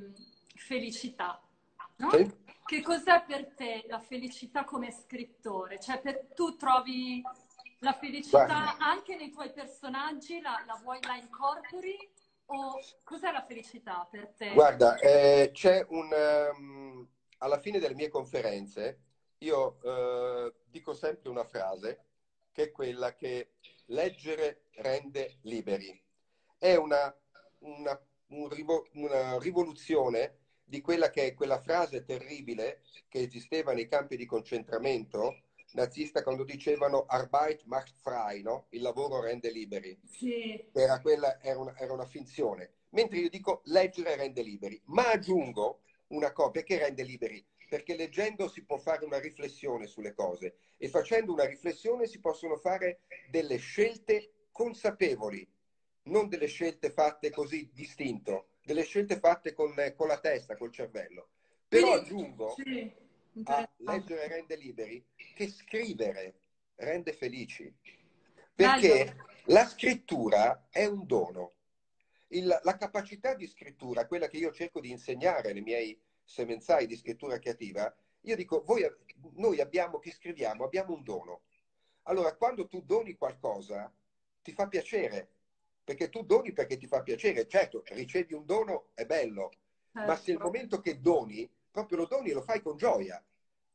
[0.55, 1.41] felicità,
[1.97, 2.11] no?
[2.11, 2.41] Sì.
[2.65, 5.79] Che cos'è per te la felicità come scrittore?
[5.79, 7.23] Cioè, per, tu trovi
[7.81, 8.77] la felicità Guarda.
[8.79, 12.11] anche nei tuoi personaggi, la, la vuoi, la incorpori?
[12.47, 14.53] O cos'è la felicità per te?
[14.53, 16.13] Guarda, eh, c'è un...
[16.13, 19.01] ehm, alla fine delle mie conferenze
[19.43, 22.05] io eh, dico sempre una frase
[22.53, 23.55] che è quella che
[23.87, 26.01] leggere rende liberi.
[26.59, 27.15] È una,
[27.61, 28.49] una, un
[28.93, 35.43] una rivoluzione di quella che è quella frase terribile che esisteva nei campi di concentramento
[35.75, 38.67] nazista quando dicevano Arbeit macht frei, no?
[38.71, 42.73] Il lavoro rende liberi Sì, era, quella, era, una, era una finzione.
[42.91, 47.45] Mentre io dico leggere rende liberi, ma aggiungo una cosa perché rende liberi?
[47.69, 52.57] Perché leggendo si può fare una riflessione sulle cose e facendo una riflessione si possono
[52.57, 55.49] fare delle scelte consapevoli,
[56.05, 61.29] non delle scelte fatte così distinto, delle scelte fatte con, con la testa, col cervello.
[61.67, 62.93] Però aggiungo sì,
[63.45, 66.35] a leggere rende liberi che scrivere
[66.77, 67.73] rende felici.
[68.55, 69.27] Perché Bello.
[69.47, 71.53] la scrittura è un dono.
[72.29, 76.97] Il- la capacità di scrittura, quella che io cerco di insegnare nei miei semenzai di
[76.97, 78.83] scrittura creativa, io dico, voi,
[79.35, 81.43] noi abbiamo, che scriviamo, abbiamo un dono.
[82.05, 83.93] Allora, quando tu doni qualcosa,
[84.43, 85.29] ti fa piacere,
[85.85, 87.47] perché tu doni perché ti fa piacere.
[87.49, 89.51] Certo, ricevi un dono, è bello,
[90.03, 90.45] ma se il Certo.
[90.45, 93.21] momento che doni, proprio lo doni e lo fai con gioia,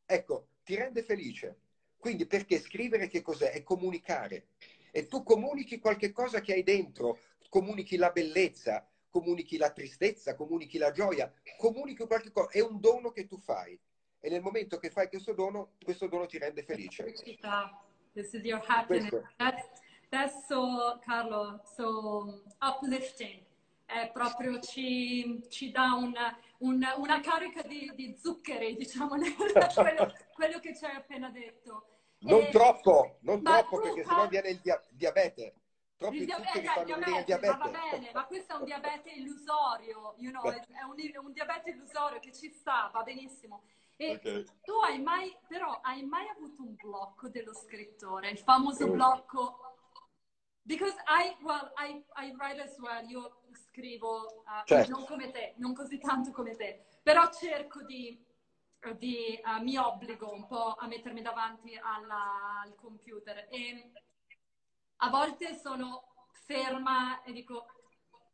[0.06, 1.58] ecco, ti rende felice.
[1.98, 3.52] Quindi perché scrivere che cos'è?
[3.52, 4.50] È comunicare.
[4.92, 10.78] E tu comunichi qualche cosa che hai dentro, comunichi la bellezza, comunichi la tristezza, comunichi
[10.78, 13.78] la gioia, comunichi qualche cosa, è un dono che tu fai.
[14.20, 17.14] E nel momento che fai questo dono, questo dono ti rende felice.
[18.14, 19.12] This is your happiness.
[19.38, 19.64] That's,
[20.10, 23.44] that's so, Carlo, so uplifting.
[23.86, 30.14] È proprio ci, ci dà una, una, una carica di, di zuccheri, diciamo, nel- quello,
[30.34, 31.88] quello che ci hai appena detto.
[32.20, 35.54] Non E- troppo, non troppo, perché sennò viene il dia- diabete.
[35.98, 37.80] Troppi Il eh, venire il diabete, ma va diabete.
[37.98, 42.32] bene, ma questo è un diabete illusorio, you know, è un, un diabete illusorio che
[42.32, 43.64] ci sta, va benissimo.
[43.96, 44.62] E Ok.
[44.64, 48.92] tu hai mai, però, hai mai avuto un blocco dello scrittore, il famoso Mm.
[48.92, 49.67] blocco?
[50.68, 54.92] Because I, well, I, I write as well, io scrivo, uh, Certo.
[54.92, 58.22] non come te, non così tanto come te, però cerco di,
[58.98, 63.92] di uh, mi obbligo un po' a mettermi davanti alla- al computer e
[64.98, 66.04] a volte sono
[66.46, 67.68] ferma e dico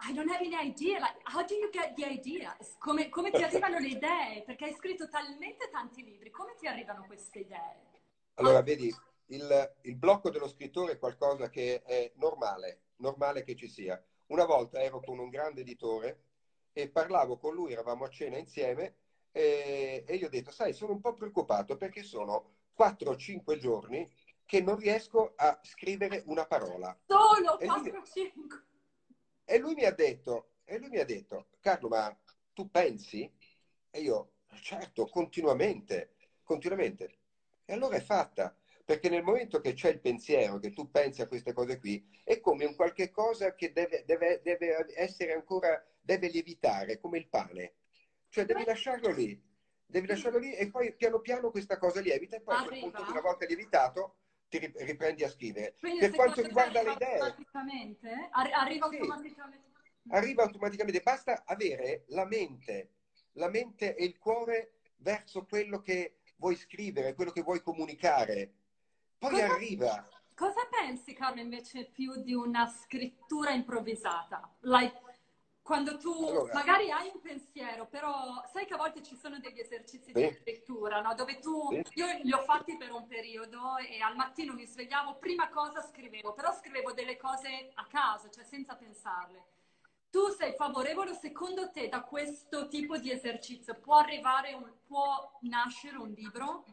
[0.10, 2.76] I don't have any idea, like, how do you get the ideas?
[2.80, 4.44] Come, come ti arrivano le idee?
[4.44, 7.92] Perché hai scritto talmente tanti libri, come ti arrivano queste idee?
[8.34, 8.92] Allora, vedi,
[9.34, 14.02] il, il blocco dello scrittore è qualcosa che è normale, normale che ci sia.
[14.28, 16.24] Una volta ero con un grande editore
[16.72, 18.96] e parlavo con lui, eravamo a cena insieme
[19.32, 24.10] e, e gli ho detto, sai, sono un po' preoccupato perché sono 4-5 giorni
[24.46, 26.98] che non riesco a scrivere una parola.
[27.06, 28.62] Solo E lui- 4-5.
[29.46, 32.16] E lui mi ha detto, e lui mi ha detto, Carlo, ma
[32.54, 33.30] tu pensi?
[33.90, 37.18] E io, certo, continuamente, continuamente.
[37.66, 41.28] E allora è fatta, perché nel momento che c'è il pensiero, che tu pensi a
[41.28, 46.28] queste cose qui, è come un qualche cosa che deve, deve- deve essere ancora, deve
[46.28, 47.74] lievitare, come il pane.
[48.30, 49.40] Cioè devi lasciarlo lì,
[49.86, 52.98] devi lasciarlo lì e poi piano piano questa cosa lievita e poi a quel Arriva.
[52.98, 54.16] punto, una volta lievitato,
[54.50, 55.76] ti ri- riprendi a scrivere.
[55.80, 58.28] Quindi Per quanto riguarda le idee, automaticamente?
[58.32, 58.98] Arri- arriva Sì.
[58.98, 59.72] automaticamente?
[60.10, 62.90] arriva automaticamente, basta avere la mente,
[63.34, 68.52] la mente e il cuore verso quello che vuoi scrivere, quello che vuoi comunicare.
[69.24, 70.08] Poi Cosa- arriva.
[70.36, 74.54] Cosa pensi, Carlo, invece più di una scrittura improvvisata?
[74.62, 75.00] Like,
[75.62, 76.54] quando tu Allora.
[76.54, 80.38] magari hai un pensiero, però sai che a volte ci sono degli esercizi di Sì.
[80.42, 81.14] scrittura, no?
[81.16, 82.00] Dove tu, Sì.
[82.00, 86.34] io li ho fatti per un periodo e al mattino mi svegliavo, prima cosa scrivevo,
[86.34, 89.52] però scrivevo delle cose a caso, cioè senza pensarle.
[90.10, 95.98] tu sei favorevole secondo te da questo tipo di esercizio può arrivare, un, può nascere
[95.98, 96.66] un libro?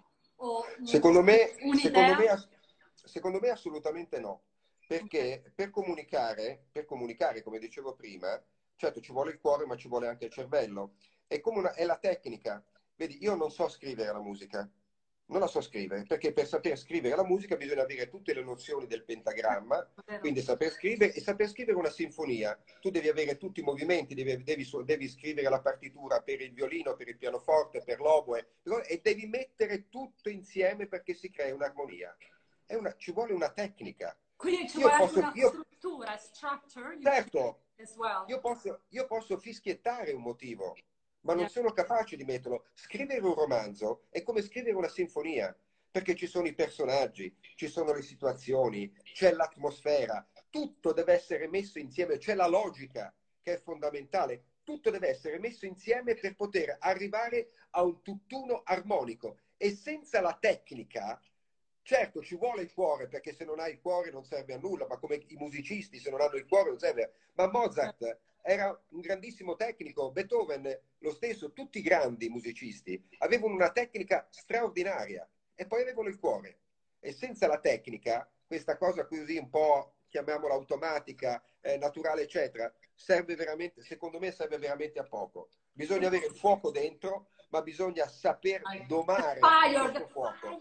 [0.42, 2.48] O secondo, me, secondo, me,
[2.94, 4.42] secondo me assolutamente no,
[4.86, 8.42] perché per comunicare, per comunicare, come dicevo prima,
[8.76, 10.92] certo ci vuole il cuore ma ci vuole anche il cervello,
[11.26, 12.62] è come una, è la tecnica.
[12.96, 14.66] Vedi, io non so scrivere la musica,
[15.30, 18.86] non la so scrivere, perché per saper scrivere la musica bisogna avere tutte le nozioni
[18.86, 19.88] del pentagramma,
[20.18, 22.60] quindi saper scrivere e saper scrivere una sinfonia.
[22.80, 26.96] Tu devi avere tutti i movimenti, devi, devi, devi scrivere la partitura per il violino,
[26.96, 28.54] per il pianoforte, per l'oboe,
[28.86, 32.14] e devi mettere tutto insieme perché si crea un'armonia.
[32.68, 34.16] Una, ci vuole una tecnica.
[34.36, 36.98] Quindi ci io vuole posso, una io, struttura, structure.
[37.02, 37.62] Certo,
[37.96, 38.24] well.
[38.26, 40.74] io, posso, io posso fischiettare un motivo,
[41.22, 42.66] ma non sono capace di metterlo.
[42.74, 45.54] Scrivere un romanzo è come scrivere una sinfonia,
[45.90, 51.78] perché ci sono i personaggi, ci sono le situazioni, c'è l'atmosfera, tutto deve essere messo
[51.78, 57.50] insieme, c'è la logica che è fondamentale, tutto deve essere messo insieme per poter arrivare
[57.70, 61.20] a un tutt'uno armonico e senza la tecnica
[61.82, 64.86] Certo, ci vuole il cuore, perché se non hai il cuore non serve a nulla,
[64.86, 67.02] ma come i musicisti, se non hanno il cuore non serve.
[67.02, 67.10] A...
[67.34, 73.70] Ma Mozart era un grandissimo tecnico, Beethoven lo stesso, tutti i grandi musicisti avevano una
[73.70, 76.60] tecnica straordinaria e poi avevano il cuore.
[77.00, 83.34] E senza la tecnica, questa cosa così un po', chiamiamola automatica, eh, naturale, eccetera, serve
[83.34, 85.48] veramente, secondo me serve veramente a poco.
[85.72, 90.58] Bisogna avere il fuoco dentro, ma bisogna saper domare questo fuoco.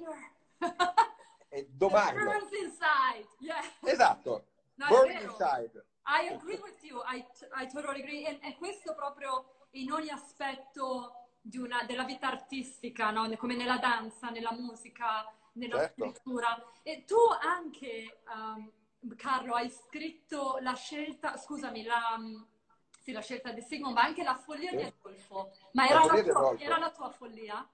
[1.50, 2.32] e domarlo.
[2.32, 3.28] Inside.
[3.40, 3.64] Yeah.
[3.84, 4.46] Esatto.
[4.76, 5.86] No, Burn inside.
[6.10, 8.26] I agree with you, I, I totally agree.
[8.26, 13.30] E, e, questo proprio in ogni aspetto una, della vita artistica, no?
[13.38, 16.10] come nella danza, nella musica, nella certo.
[16.10, 16.66] scrittura.
[16.82, 22.20] E tu anche, um, Carlo, hai scritto la scelta, scusami, la,
[23.00, 24.76] sì, la scelta di Sigmund, ma anche la follia sì.
[24.78, 25.52] di Adolfo.
[25.74, 27.70] Ma era la, tua, era la tua follia?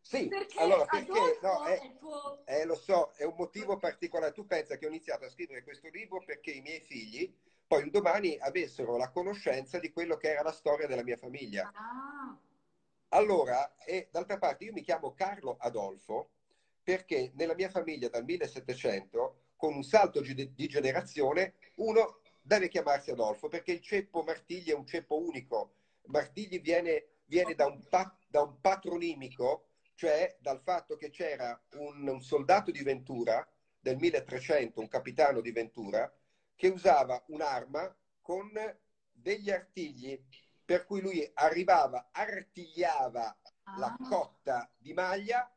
[0.00, 2.40] Sì, perché allora perché no, è, tuo...
[2.46, 4.32] eh, lo so, è un motivo particolare.
[4.32, 7.30] Tu pensa che ho iniziato a scrivere questo libro perché i miei figli
[7.68, 11.70] poi un domani avessero la conoscenza di quello che era la storia della mia famiglia.
[11.74, 12.36] Ah.
[13.10, 16.30] Allora, e d'altra parte io mi chiamo Carlo Adolfo
[16.82, 23.48] perché nella mia famiglia dal 1700, con un salto di generazione, uno deve chiamarsi Adolfo
[23.48, 25.74] perché il ceppo Martigli è un ceppo unico.
[26.06, 32.22] Martigli viene, viene da, un da, un patronimico, cioè dal fatto che c'era un, un
[32.22, 33.46] soldato di Ventura
[33.78, 36.10] del 1300, un capitano di Ventura,
[36.58, 38.50] che usava un'arma con
[39.12, 40.20] degli artigli
[40.64, 43.78] per cui lui arrivava, artigliava ah.
[43.78, 45.50] la cotta di maglia,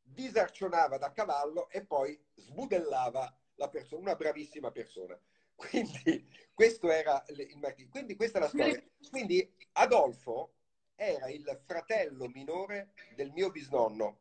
[0.00, 5.18] disarcionava da cavallo e poi sbudellava la persona, una bravissima persona.
[5.56, 7.90] Quindi questo era il martirio.
[7.90, 8.80] Quindi questa è la storia.
[9.10, 10.54] Quindi Adolfo
[10.94, 14.20] era il fratello minore del mio bisnonno,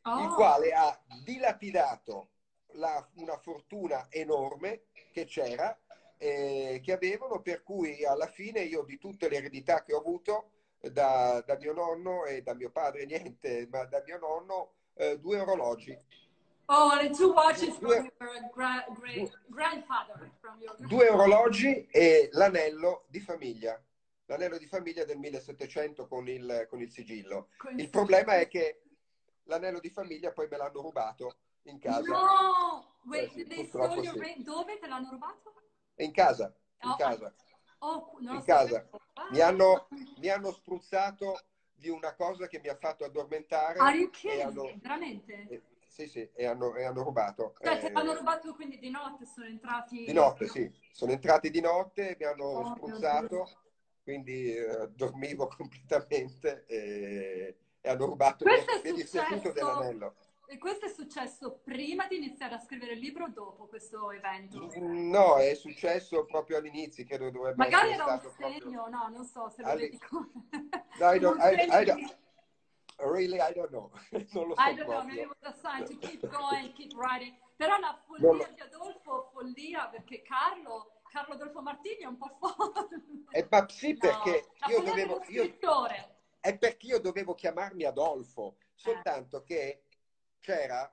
[0.00, 0.22] oh.
[0.22, 2.30] il quale ha dilapidato
[2.74, 5.76] la, una fortuna enorme che c'era,
[6.16, 10.50] eh, che avevano, per cui alla fine io di tutte le eredità che ho avuto
[10.80, 15.40] da, da mio nonno e da mio padre niente, ma da mio nonno eh, due
[15.40, 15.96] orologi.
[16.66, 20.30] Oh, and two watches due, from your gra- great grandfather.
[20.40, 23.78] From your due orologi e l'anello di famiglia.
[24.26, 27.48] L'anello di famiglia del 1700 con il, con il sigillo.
[27.58, 28.80] Con il problema è che
[29.44, 32.10] l'anello di famiglia poi me l'hanno rubato in casa.
[32.10, 32.96] No!
[33.04, 34.42] Wait, eh, sì, sì.
[34.42, 35.52] Dove te l'hanno rubato?
[35.96, 37.34] In casa, in oh, casa.
[37.78, 38.88] Oh, in casa.
[39.30, 41.38] Mi hanno, mi hanno spruzzato
[41.74, 43.78] di una cosa che mi ha fatto addormentare.
[43.78, 44.42] Are you kidding?
[44.42, 45.46] Hanno, Veramente?
[45.48, 47.54] Eh, sì, sì, e hanno, e hanno rubato.
[47.62, 50.04] Cioè, eh, hanno rubato quindi di notte, sono entrati...
[50.04, 50.68] Di notte, sì.
[50.90, 53.48] Sono entrati di notte, mi hanno oh, spruzzato,
[54.02, 59.52] quindi eh, dormivo completamente e, e hanno rubato Questo il successo...
[59.52, 60.16] dell'anello.
[60.46, 64.70] E questo è successo prima di iniziare a scrivere il libro o dopo questo evento?
[64.78, 68.88] No, è successo proprio all'inizio, credo dovrebbe Magari era un segno, proprio...
[68.88, 70.30] no, non so se lo vedi come...
[71.00, 72.16] No, I don't, I, I don't...
[72.98, 73.90] Really, I don't know.
[74.32, 74.86] non lo so I don't proprio.
[74.86, 77.34] know, maybe it was a sign to keep going, keep writing.
[77.56, 78.54] Però la follia lo...
[78.54, 83.02] di Adolfo, follia, perché Carlo, Carlo Adolfo Martini è un po' forte.
[83.30, 85.22] Eh, ma sì, perché no, io dovevo...
[85.28, 85.56] Io...
[86.40, 89.44] È perché io dovevo chiamarmi Adolfo, soltanto eh.
[89.44, 89.83] che
[90.44, 90.92] c'era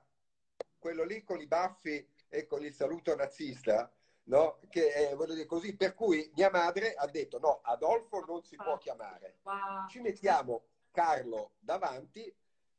[0.78, 3.92] quello lì con i baffi e con il saluto nazista,
[4.24, 4.58] no?
[4.70, 8.56] Che è, voglio dire così, per cui mia madre ha detto no, Adolfo non si
[8.56, 9.40] può chiamare.
[9.88, 12.34] Ci mettiamo Carlo davanti,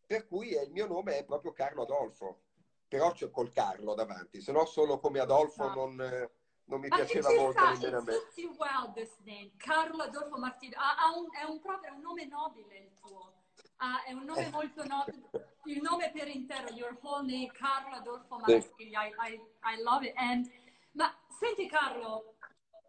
[0.08, 2.40] per cui il mio nome è proprio Carlo Adolfo.
[2.88, 5.96] Però c'è col Carlo davanti, se no solo come Adolfo non,
[6.66, 8.14] non mi piaceva molto nemmeno a me.
[8.14, 8.94] Tutti well.
[9.58, 10.74] Carlo Adolfo Martini.
[10.76, 13.43] Ha, un, è un, proprio un nome nobile il tuo.
[13.84, 15.30] Ah, è un nome molto nobile.
[15.66, 18.92] Il nome per intero, your whole name, Carlo Adolfo Martini.
[18.92, 20.14] I, I, I love it.
[20.16, 20.50] And,
[20.92, 22.36] ma senti Carlo,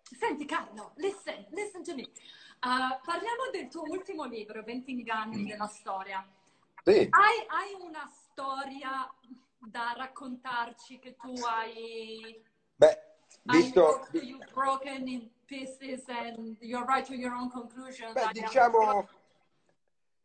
[0.02, 2.02] senti Carlo, listen, listen to me.
[2.62, 6.24] Uh, parliamo del tuo ultimo libro, 20 inganni della storia.
[6.84, 7.08] Sì.
[7.10, 9.12] Hai, hai una storia
[9.58, 12.40] da raccontarci che tu hai...
[12.76, 14.06] Beh, visto...
[14.12, 18.12] You've broken in pieces and you're right to your own conclusion.
[18.12, 19.08] Beh, diciamo...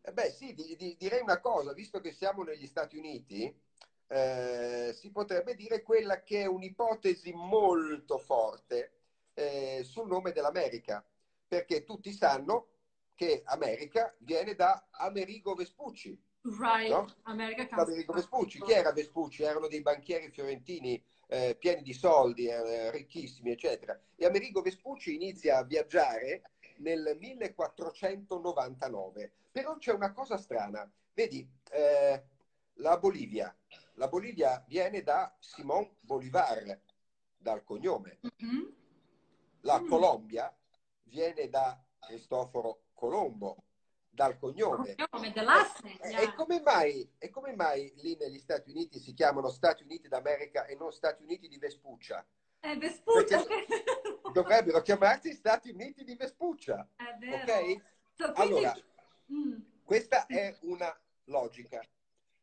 [0.01, 3.53] Eh beh, sì, di, di, direi una cosa, visto che siamo negli Stati Uniti,
[4.07, 8.91] eh, si potrebbe dire quella che è un'ipotesi molto forte
[9.33, 11.05] eh, sul nome dell'America,
[11.47, 12.67] perché tutti sanno
[13.15, 16.19] che America viene da Amerigo Vespucci.
[16.41, 17.05] Right, no?
[17.23, 18.61] Amerigo Vespucci.
[18.61, 19.43] Chi era Vespucci?
[19.43, 23.99] Erano dei banchieri fiorentini eh, pieni di soldi, eh, ricchissimi, eccetera.
[24.15, 29.31] E Amerigo Vespucci inizia a viaggiare nel 1499.
[29.51, 30.91] Però c'è una cosa strana.
[31.13, 32.23] Vedi, eh,
[32.75, 33.53] la Bolivia.
[33.93, 36.79] La Bolivia viene da Simón Bolívar,
[37.37, 38.19] dal cognome.
[38.25, 38.67] Mm-hmm.
[39.61, 40.55] La Colombia
[41.03, 43.63] viene da Cristoforo Colombo,
[44.09, 44.95] dal cognome.
[44.95, 45.33] cognome
[46.01, 50.07] e, e, come mai, e come mai lì negli Stati Uniti si chiamano Stati Uniti
[50.07, 52.25] d'America e non Stati Uniti di Vespuccia?
[52.59, 53.43] È Vespuccia.
[54.31, 56.87] dovrebbero chiamarsi Stati Uniti di Vespuccia.
[56.95, 57.35] È vero.
[57.35, 57.81] Ok?
[58.13, 58.51] So, quindi...
[58.53, 58.75] Allora,
[59.31, 59.59] mm.
[59.83, 61.81] questa è una logica.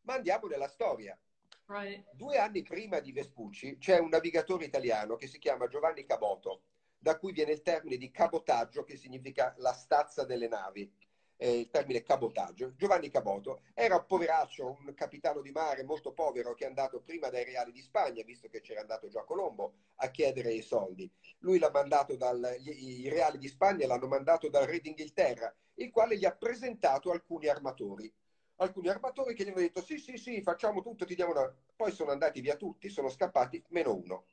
[0.03, 1.19] Ma andiamo nella storia.
[1.67, 2.05] Right.
[2.12, 6.62] Due anni prima di Vespucci c'è un navigatore italiano che si chiama Giovanni Caboto,
[6.97, 10.91] da cui viene il termine di cabotaggio, che significa la stazza delle navi.
[11.39, 12.74] Eh, il termine cabotaggio.
[12.76, 17.28] Giovanni Caboto era un poveraccio, un capitano di mare molto povero che è andato prima
[17.28, 21.11] dai reali di Spagna, visto che c'era andato già Colombo, a chiedere i soldi.
[21.41, 26.16] Lui l'ha mandato dal, i reali di Spagna l'hanno mandato dal re d'Inghilterra, il quale
[26.16, 28.12] gli ha presentato alcuni armatori
[28.57, 31.55] alcuni armatori che gli hanno detto sì, sì, sì, facciamo tutto, ti diamo una...
[31.74, 34.24] Poi sono andati via tutti, sono scappati, meno uno.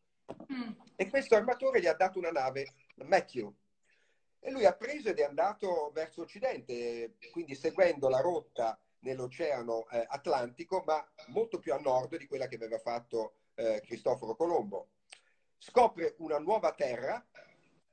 [0.51, 0.71] Mm.
[0.95, 3.53] E questo armatore gli ha dato una nave, Matthew.
[4.45, 10.05] E lui ha preso ed è andato verso occidente, quindi seguendo la rotta nell'Oceano eh,
[10.05, 14.89] Atlantico, ma molto più a nord di quella che aveva fatto eh, Cristoforo Colombo.
[15.57, 17.25] Scopre una nuova terra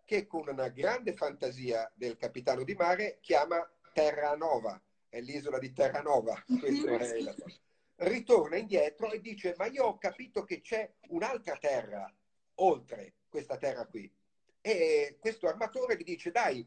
[0.05, 5.73] che con una grande fantasia del capitano di mare chiama Terra Nova è l'isola di
[5.73, 6.35] Terranova.
[7.95, 12.13] Ritorna indietro e dice: Ma io ho capito che c'è un'altra terra
[12.57, 14.13] oltre questa terra qui.
[14.61, 16.67] E questo armatore gli dice: Dai,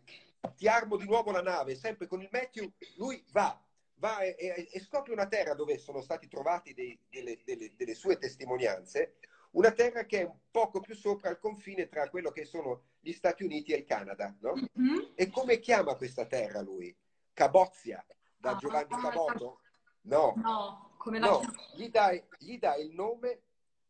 [0.55, 2.71] ti armo di nuovo la nave, sempre con il Matthew.
[2.97, 3.59] Lui va,
[3.95, 7.93] va e, e, e scopre una terra dove sono stati trovati dei, delle, delle, delle
[7.93, 9.15] sue testimonianze.
[9.51, 13.11] Una terra che è un poco più sopra il confine tra quello che sono gli
[13.11, 14.53] Stati Uniti e il Canada, no?
[14.53, 15.11] Mm-hmm.
[15.13, 16.95] E come chiama questa terra lui?
[17.33, 18.03] Cabozia
[18.35, 19.61] da ah, Giovanni Caboto?
[20.01, 20.33] No.
[20.37, 21.27] No, come la...
[21.27, 21.41] no
[21.75, 23.41] gli, dai, gli dai il nome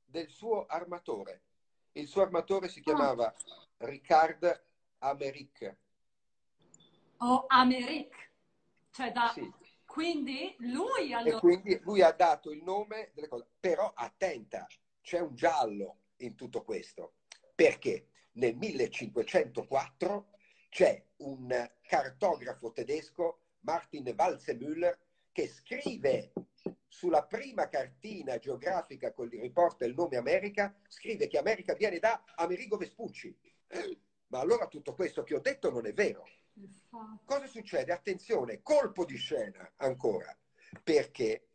[0.03, 1.43] del suo armatore.
[1.93, 3.35] Il suo armatore si chiamava ah.
[3.77, 4.65] Ricard
[4.99, 5.77] Americ.
[7.17, 8.31] Oh, Americ.
[8.91, 9.31] Cioè da...
[9.33, 9.51] Sì.
[9.85, 11.37] Quindi lui allora...
[11.37, 13.45] E quindi lui ha dato il nome delle cose.
[13.59, 14.65] Però attenta,
[15.01, 17.13] c'è un giallo in tutto questo.
[17.53, 20.29] Perché nel 1504
[20.69, 24.99] c'è un cartografo tedesco Martin Walzemüller,
[25.31, 26.33] che scrive
[26.87, 32.23] sulla prima cartina geografica con cui riporta il nome America, scrive che America viene da
[32.35, 33.35] Amerigo Vespucci.
[34.27, 36.27] Ma allora tutto questo che ho detto non è vero.
[37.25, 37.91] Cosa succede?
[37.91, 40.35] Attenzione, colpo di scena ancora,
[40.83, 41.47] perché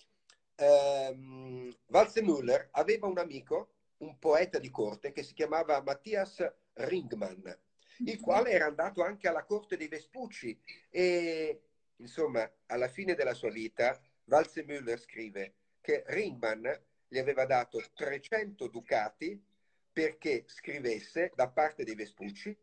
[0.54, 6.44] ehm, Walzemüller aveva un amico, un poeta di corte, che si chiamava Mattias
[6.74, 7.58] Ringman,
[8.04, 10.60] il quale era andato anche alla corte dei Vespucci
[10.90, 11.62] e
[11.98, 19.42] Insomma, alla fine della sua vita, Walzemüller scrive che Ringman gli aveva dato 300 ducati
[19.98, 22.56] perché scrivesse da parte dei Vespucci,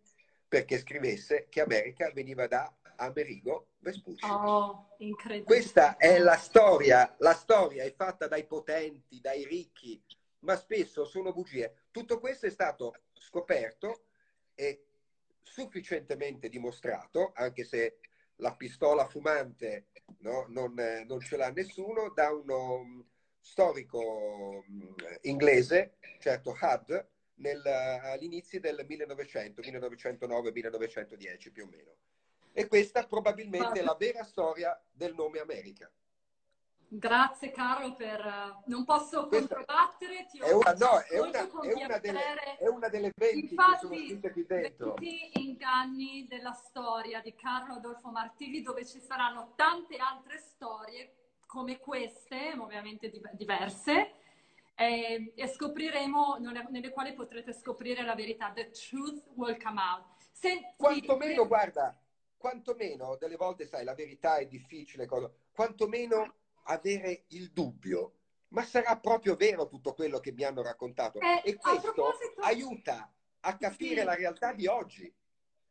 [0.47, 4.25] perché scrivesse che America veniva da Amerigo Vespucci.
[4.25, 5.43] Oh, incredibile.
[5.43, 7.13] Questa è la storia.
[7.19, 10.01] La storia è fatta dai potenti, dai ricchi,
[10.39, 11.88] ma spesso sono bugie.
[11.91, 14.05] Tutto questo è stato scoperto
[14.53, 14.86] e
[15.41, 17.97] sufficientemente dimostrato, anche se
[18.36, 19.88] la pistola fumante
[20.19, 20.45] no?
[20.47, 20.73] non,
[21.05, 23.07] non, ce l'ha nessuno, da uno
[23.41, 31.95] storico mm, inglese, certo Hudd, nel, all'inizio del 1900, 1909-1910 più o meno.
[32.53, 35.91] E questa probabilmente è la vera storia del nome America.
[36.88, 38.61] Grazie Carlo per...
[38.67, 42.67] Non posso Questa controbattere, ti è una, no, è una, con è una delle, è
[42.67, 44.93] una delle 20 che sono Infatti, scritte qui dentro.
[44.93, 51.15] 20 inganni della storia di Carlo Adolfo Martilli, dove ci saranno tante altre storie
[51.47, 54.13] come queste, ovviamente di- diverse,
[54.76, 56.38] e, e scopriremo,
[56.69, 58.51] nelle, quali potrete scoprire la verità.
[58.51, 60.05] The truth will come out.
[60.32, 61.97] Senti, Quantomeno, guarda,
[62.38, 68.11] quantomeno, delle volte, sai, la verità è difficile, cosa- quantomeno avere il dubbio.
[68.49, 71.19] Ma sarà proprio vero tutto quello che mi hanno raccontato?
[71.19, 73.11] Eh, e questo proposito- aiuta
[73.41, 74.05] a capire Sì.
[74.05, 75.13] la realtà di oggi.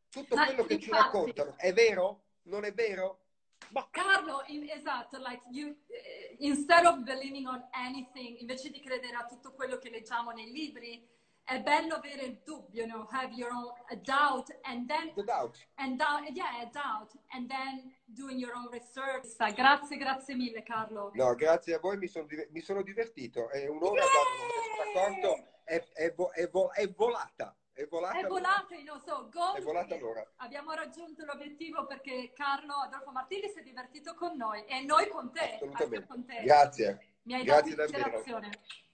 [0.09, 2.23] Tutto Ma quello che ci raccontano è vero?
[2.43, 3.24] Non è vero?
[3.71, 9.15] Ma Carlo, in- esatto, like you, eh, instead of believing on anything, invece di credere
[9.15, 11.07] a tutto quello che leggiamo nei libri,
[11.43, 15.57] è bello avere il dubbio, you know, have your own doubt and then the doubt.
[15.75, 19.27] and doubt, yeah, a doubt and then doing your own research.
[19.53, 21.11] Grazie, grazie mille, Carlo.
[21.13, 23.49] No, grazie a voi, mi sono, div- mi sono divertito.
[23.51, 27.55] È un'ora, guarda, non sono accorto, è, è vo- è vo- è volata.
[27.75, 28.17] È volata.
[28.17, 28.33] È l'ora.
[28.33, 29.53] volato, you know, so go.
[29.53, 30.25] È volata l'ora.
[30.37, 35.29] Abbiamo raggiunto l'obiettivo perché Carlo Adolfo Martilli si è divertito con noi e noi con
[35.33, 35.55] te.
[35.55, 36.07] Assolutamente.
[36.07, 36.41] con te.
[36.43, 37.15] Grazie.
[37.23, 38.17] Mi hai Grazie dato davvero.
[38.17, 38.49] ispirazione.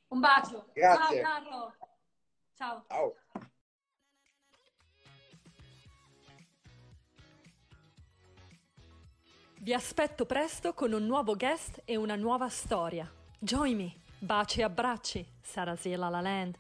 [0.08, 0.70] Un bacio.
[0.74, 1.22] Grazie.
[1.22, 1.76] Ciao Carlo.
[2.56, 2.86] Ciao.
[2.88, 3.16] Ciao.
[9.60, 13.08] Vi aspetto presto con un nuovo guest e una nuova storia.
[13.38, 13.96] Join me.
[14.18, 15.24] Baci e abbracci.
[15.40, 16.58] Sarasiela La Land.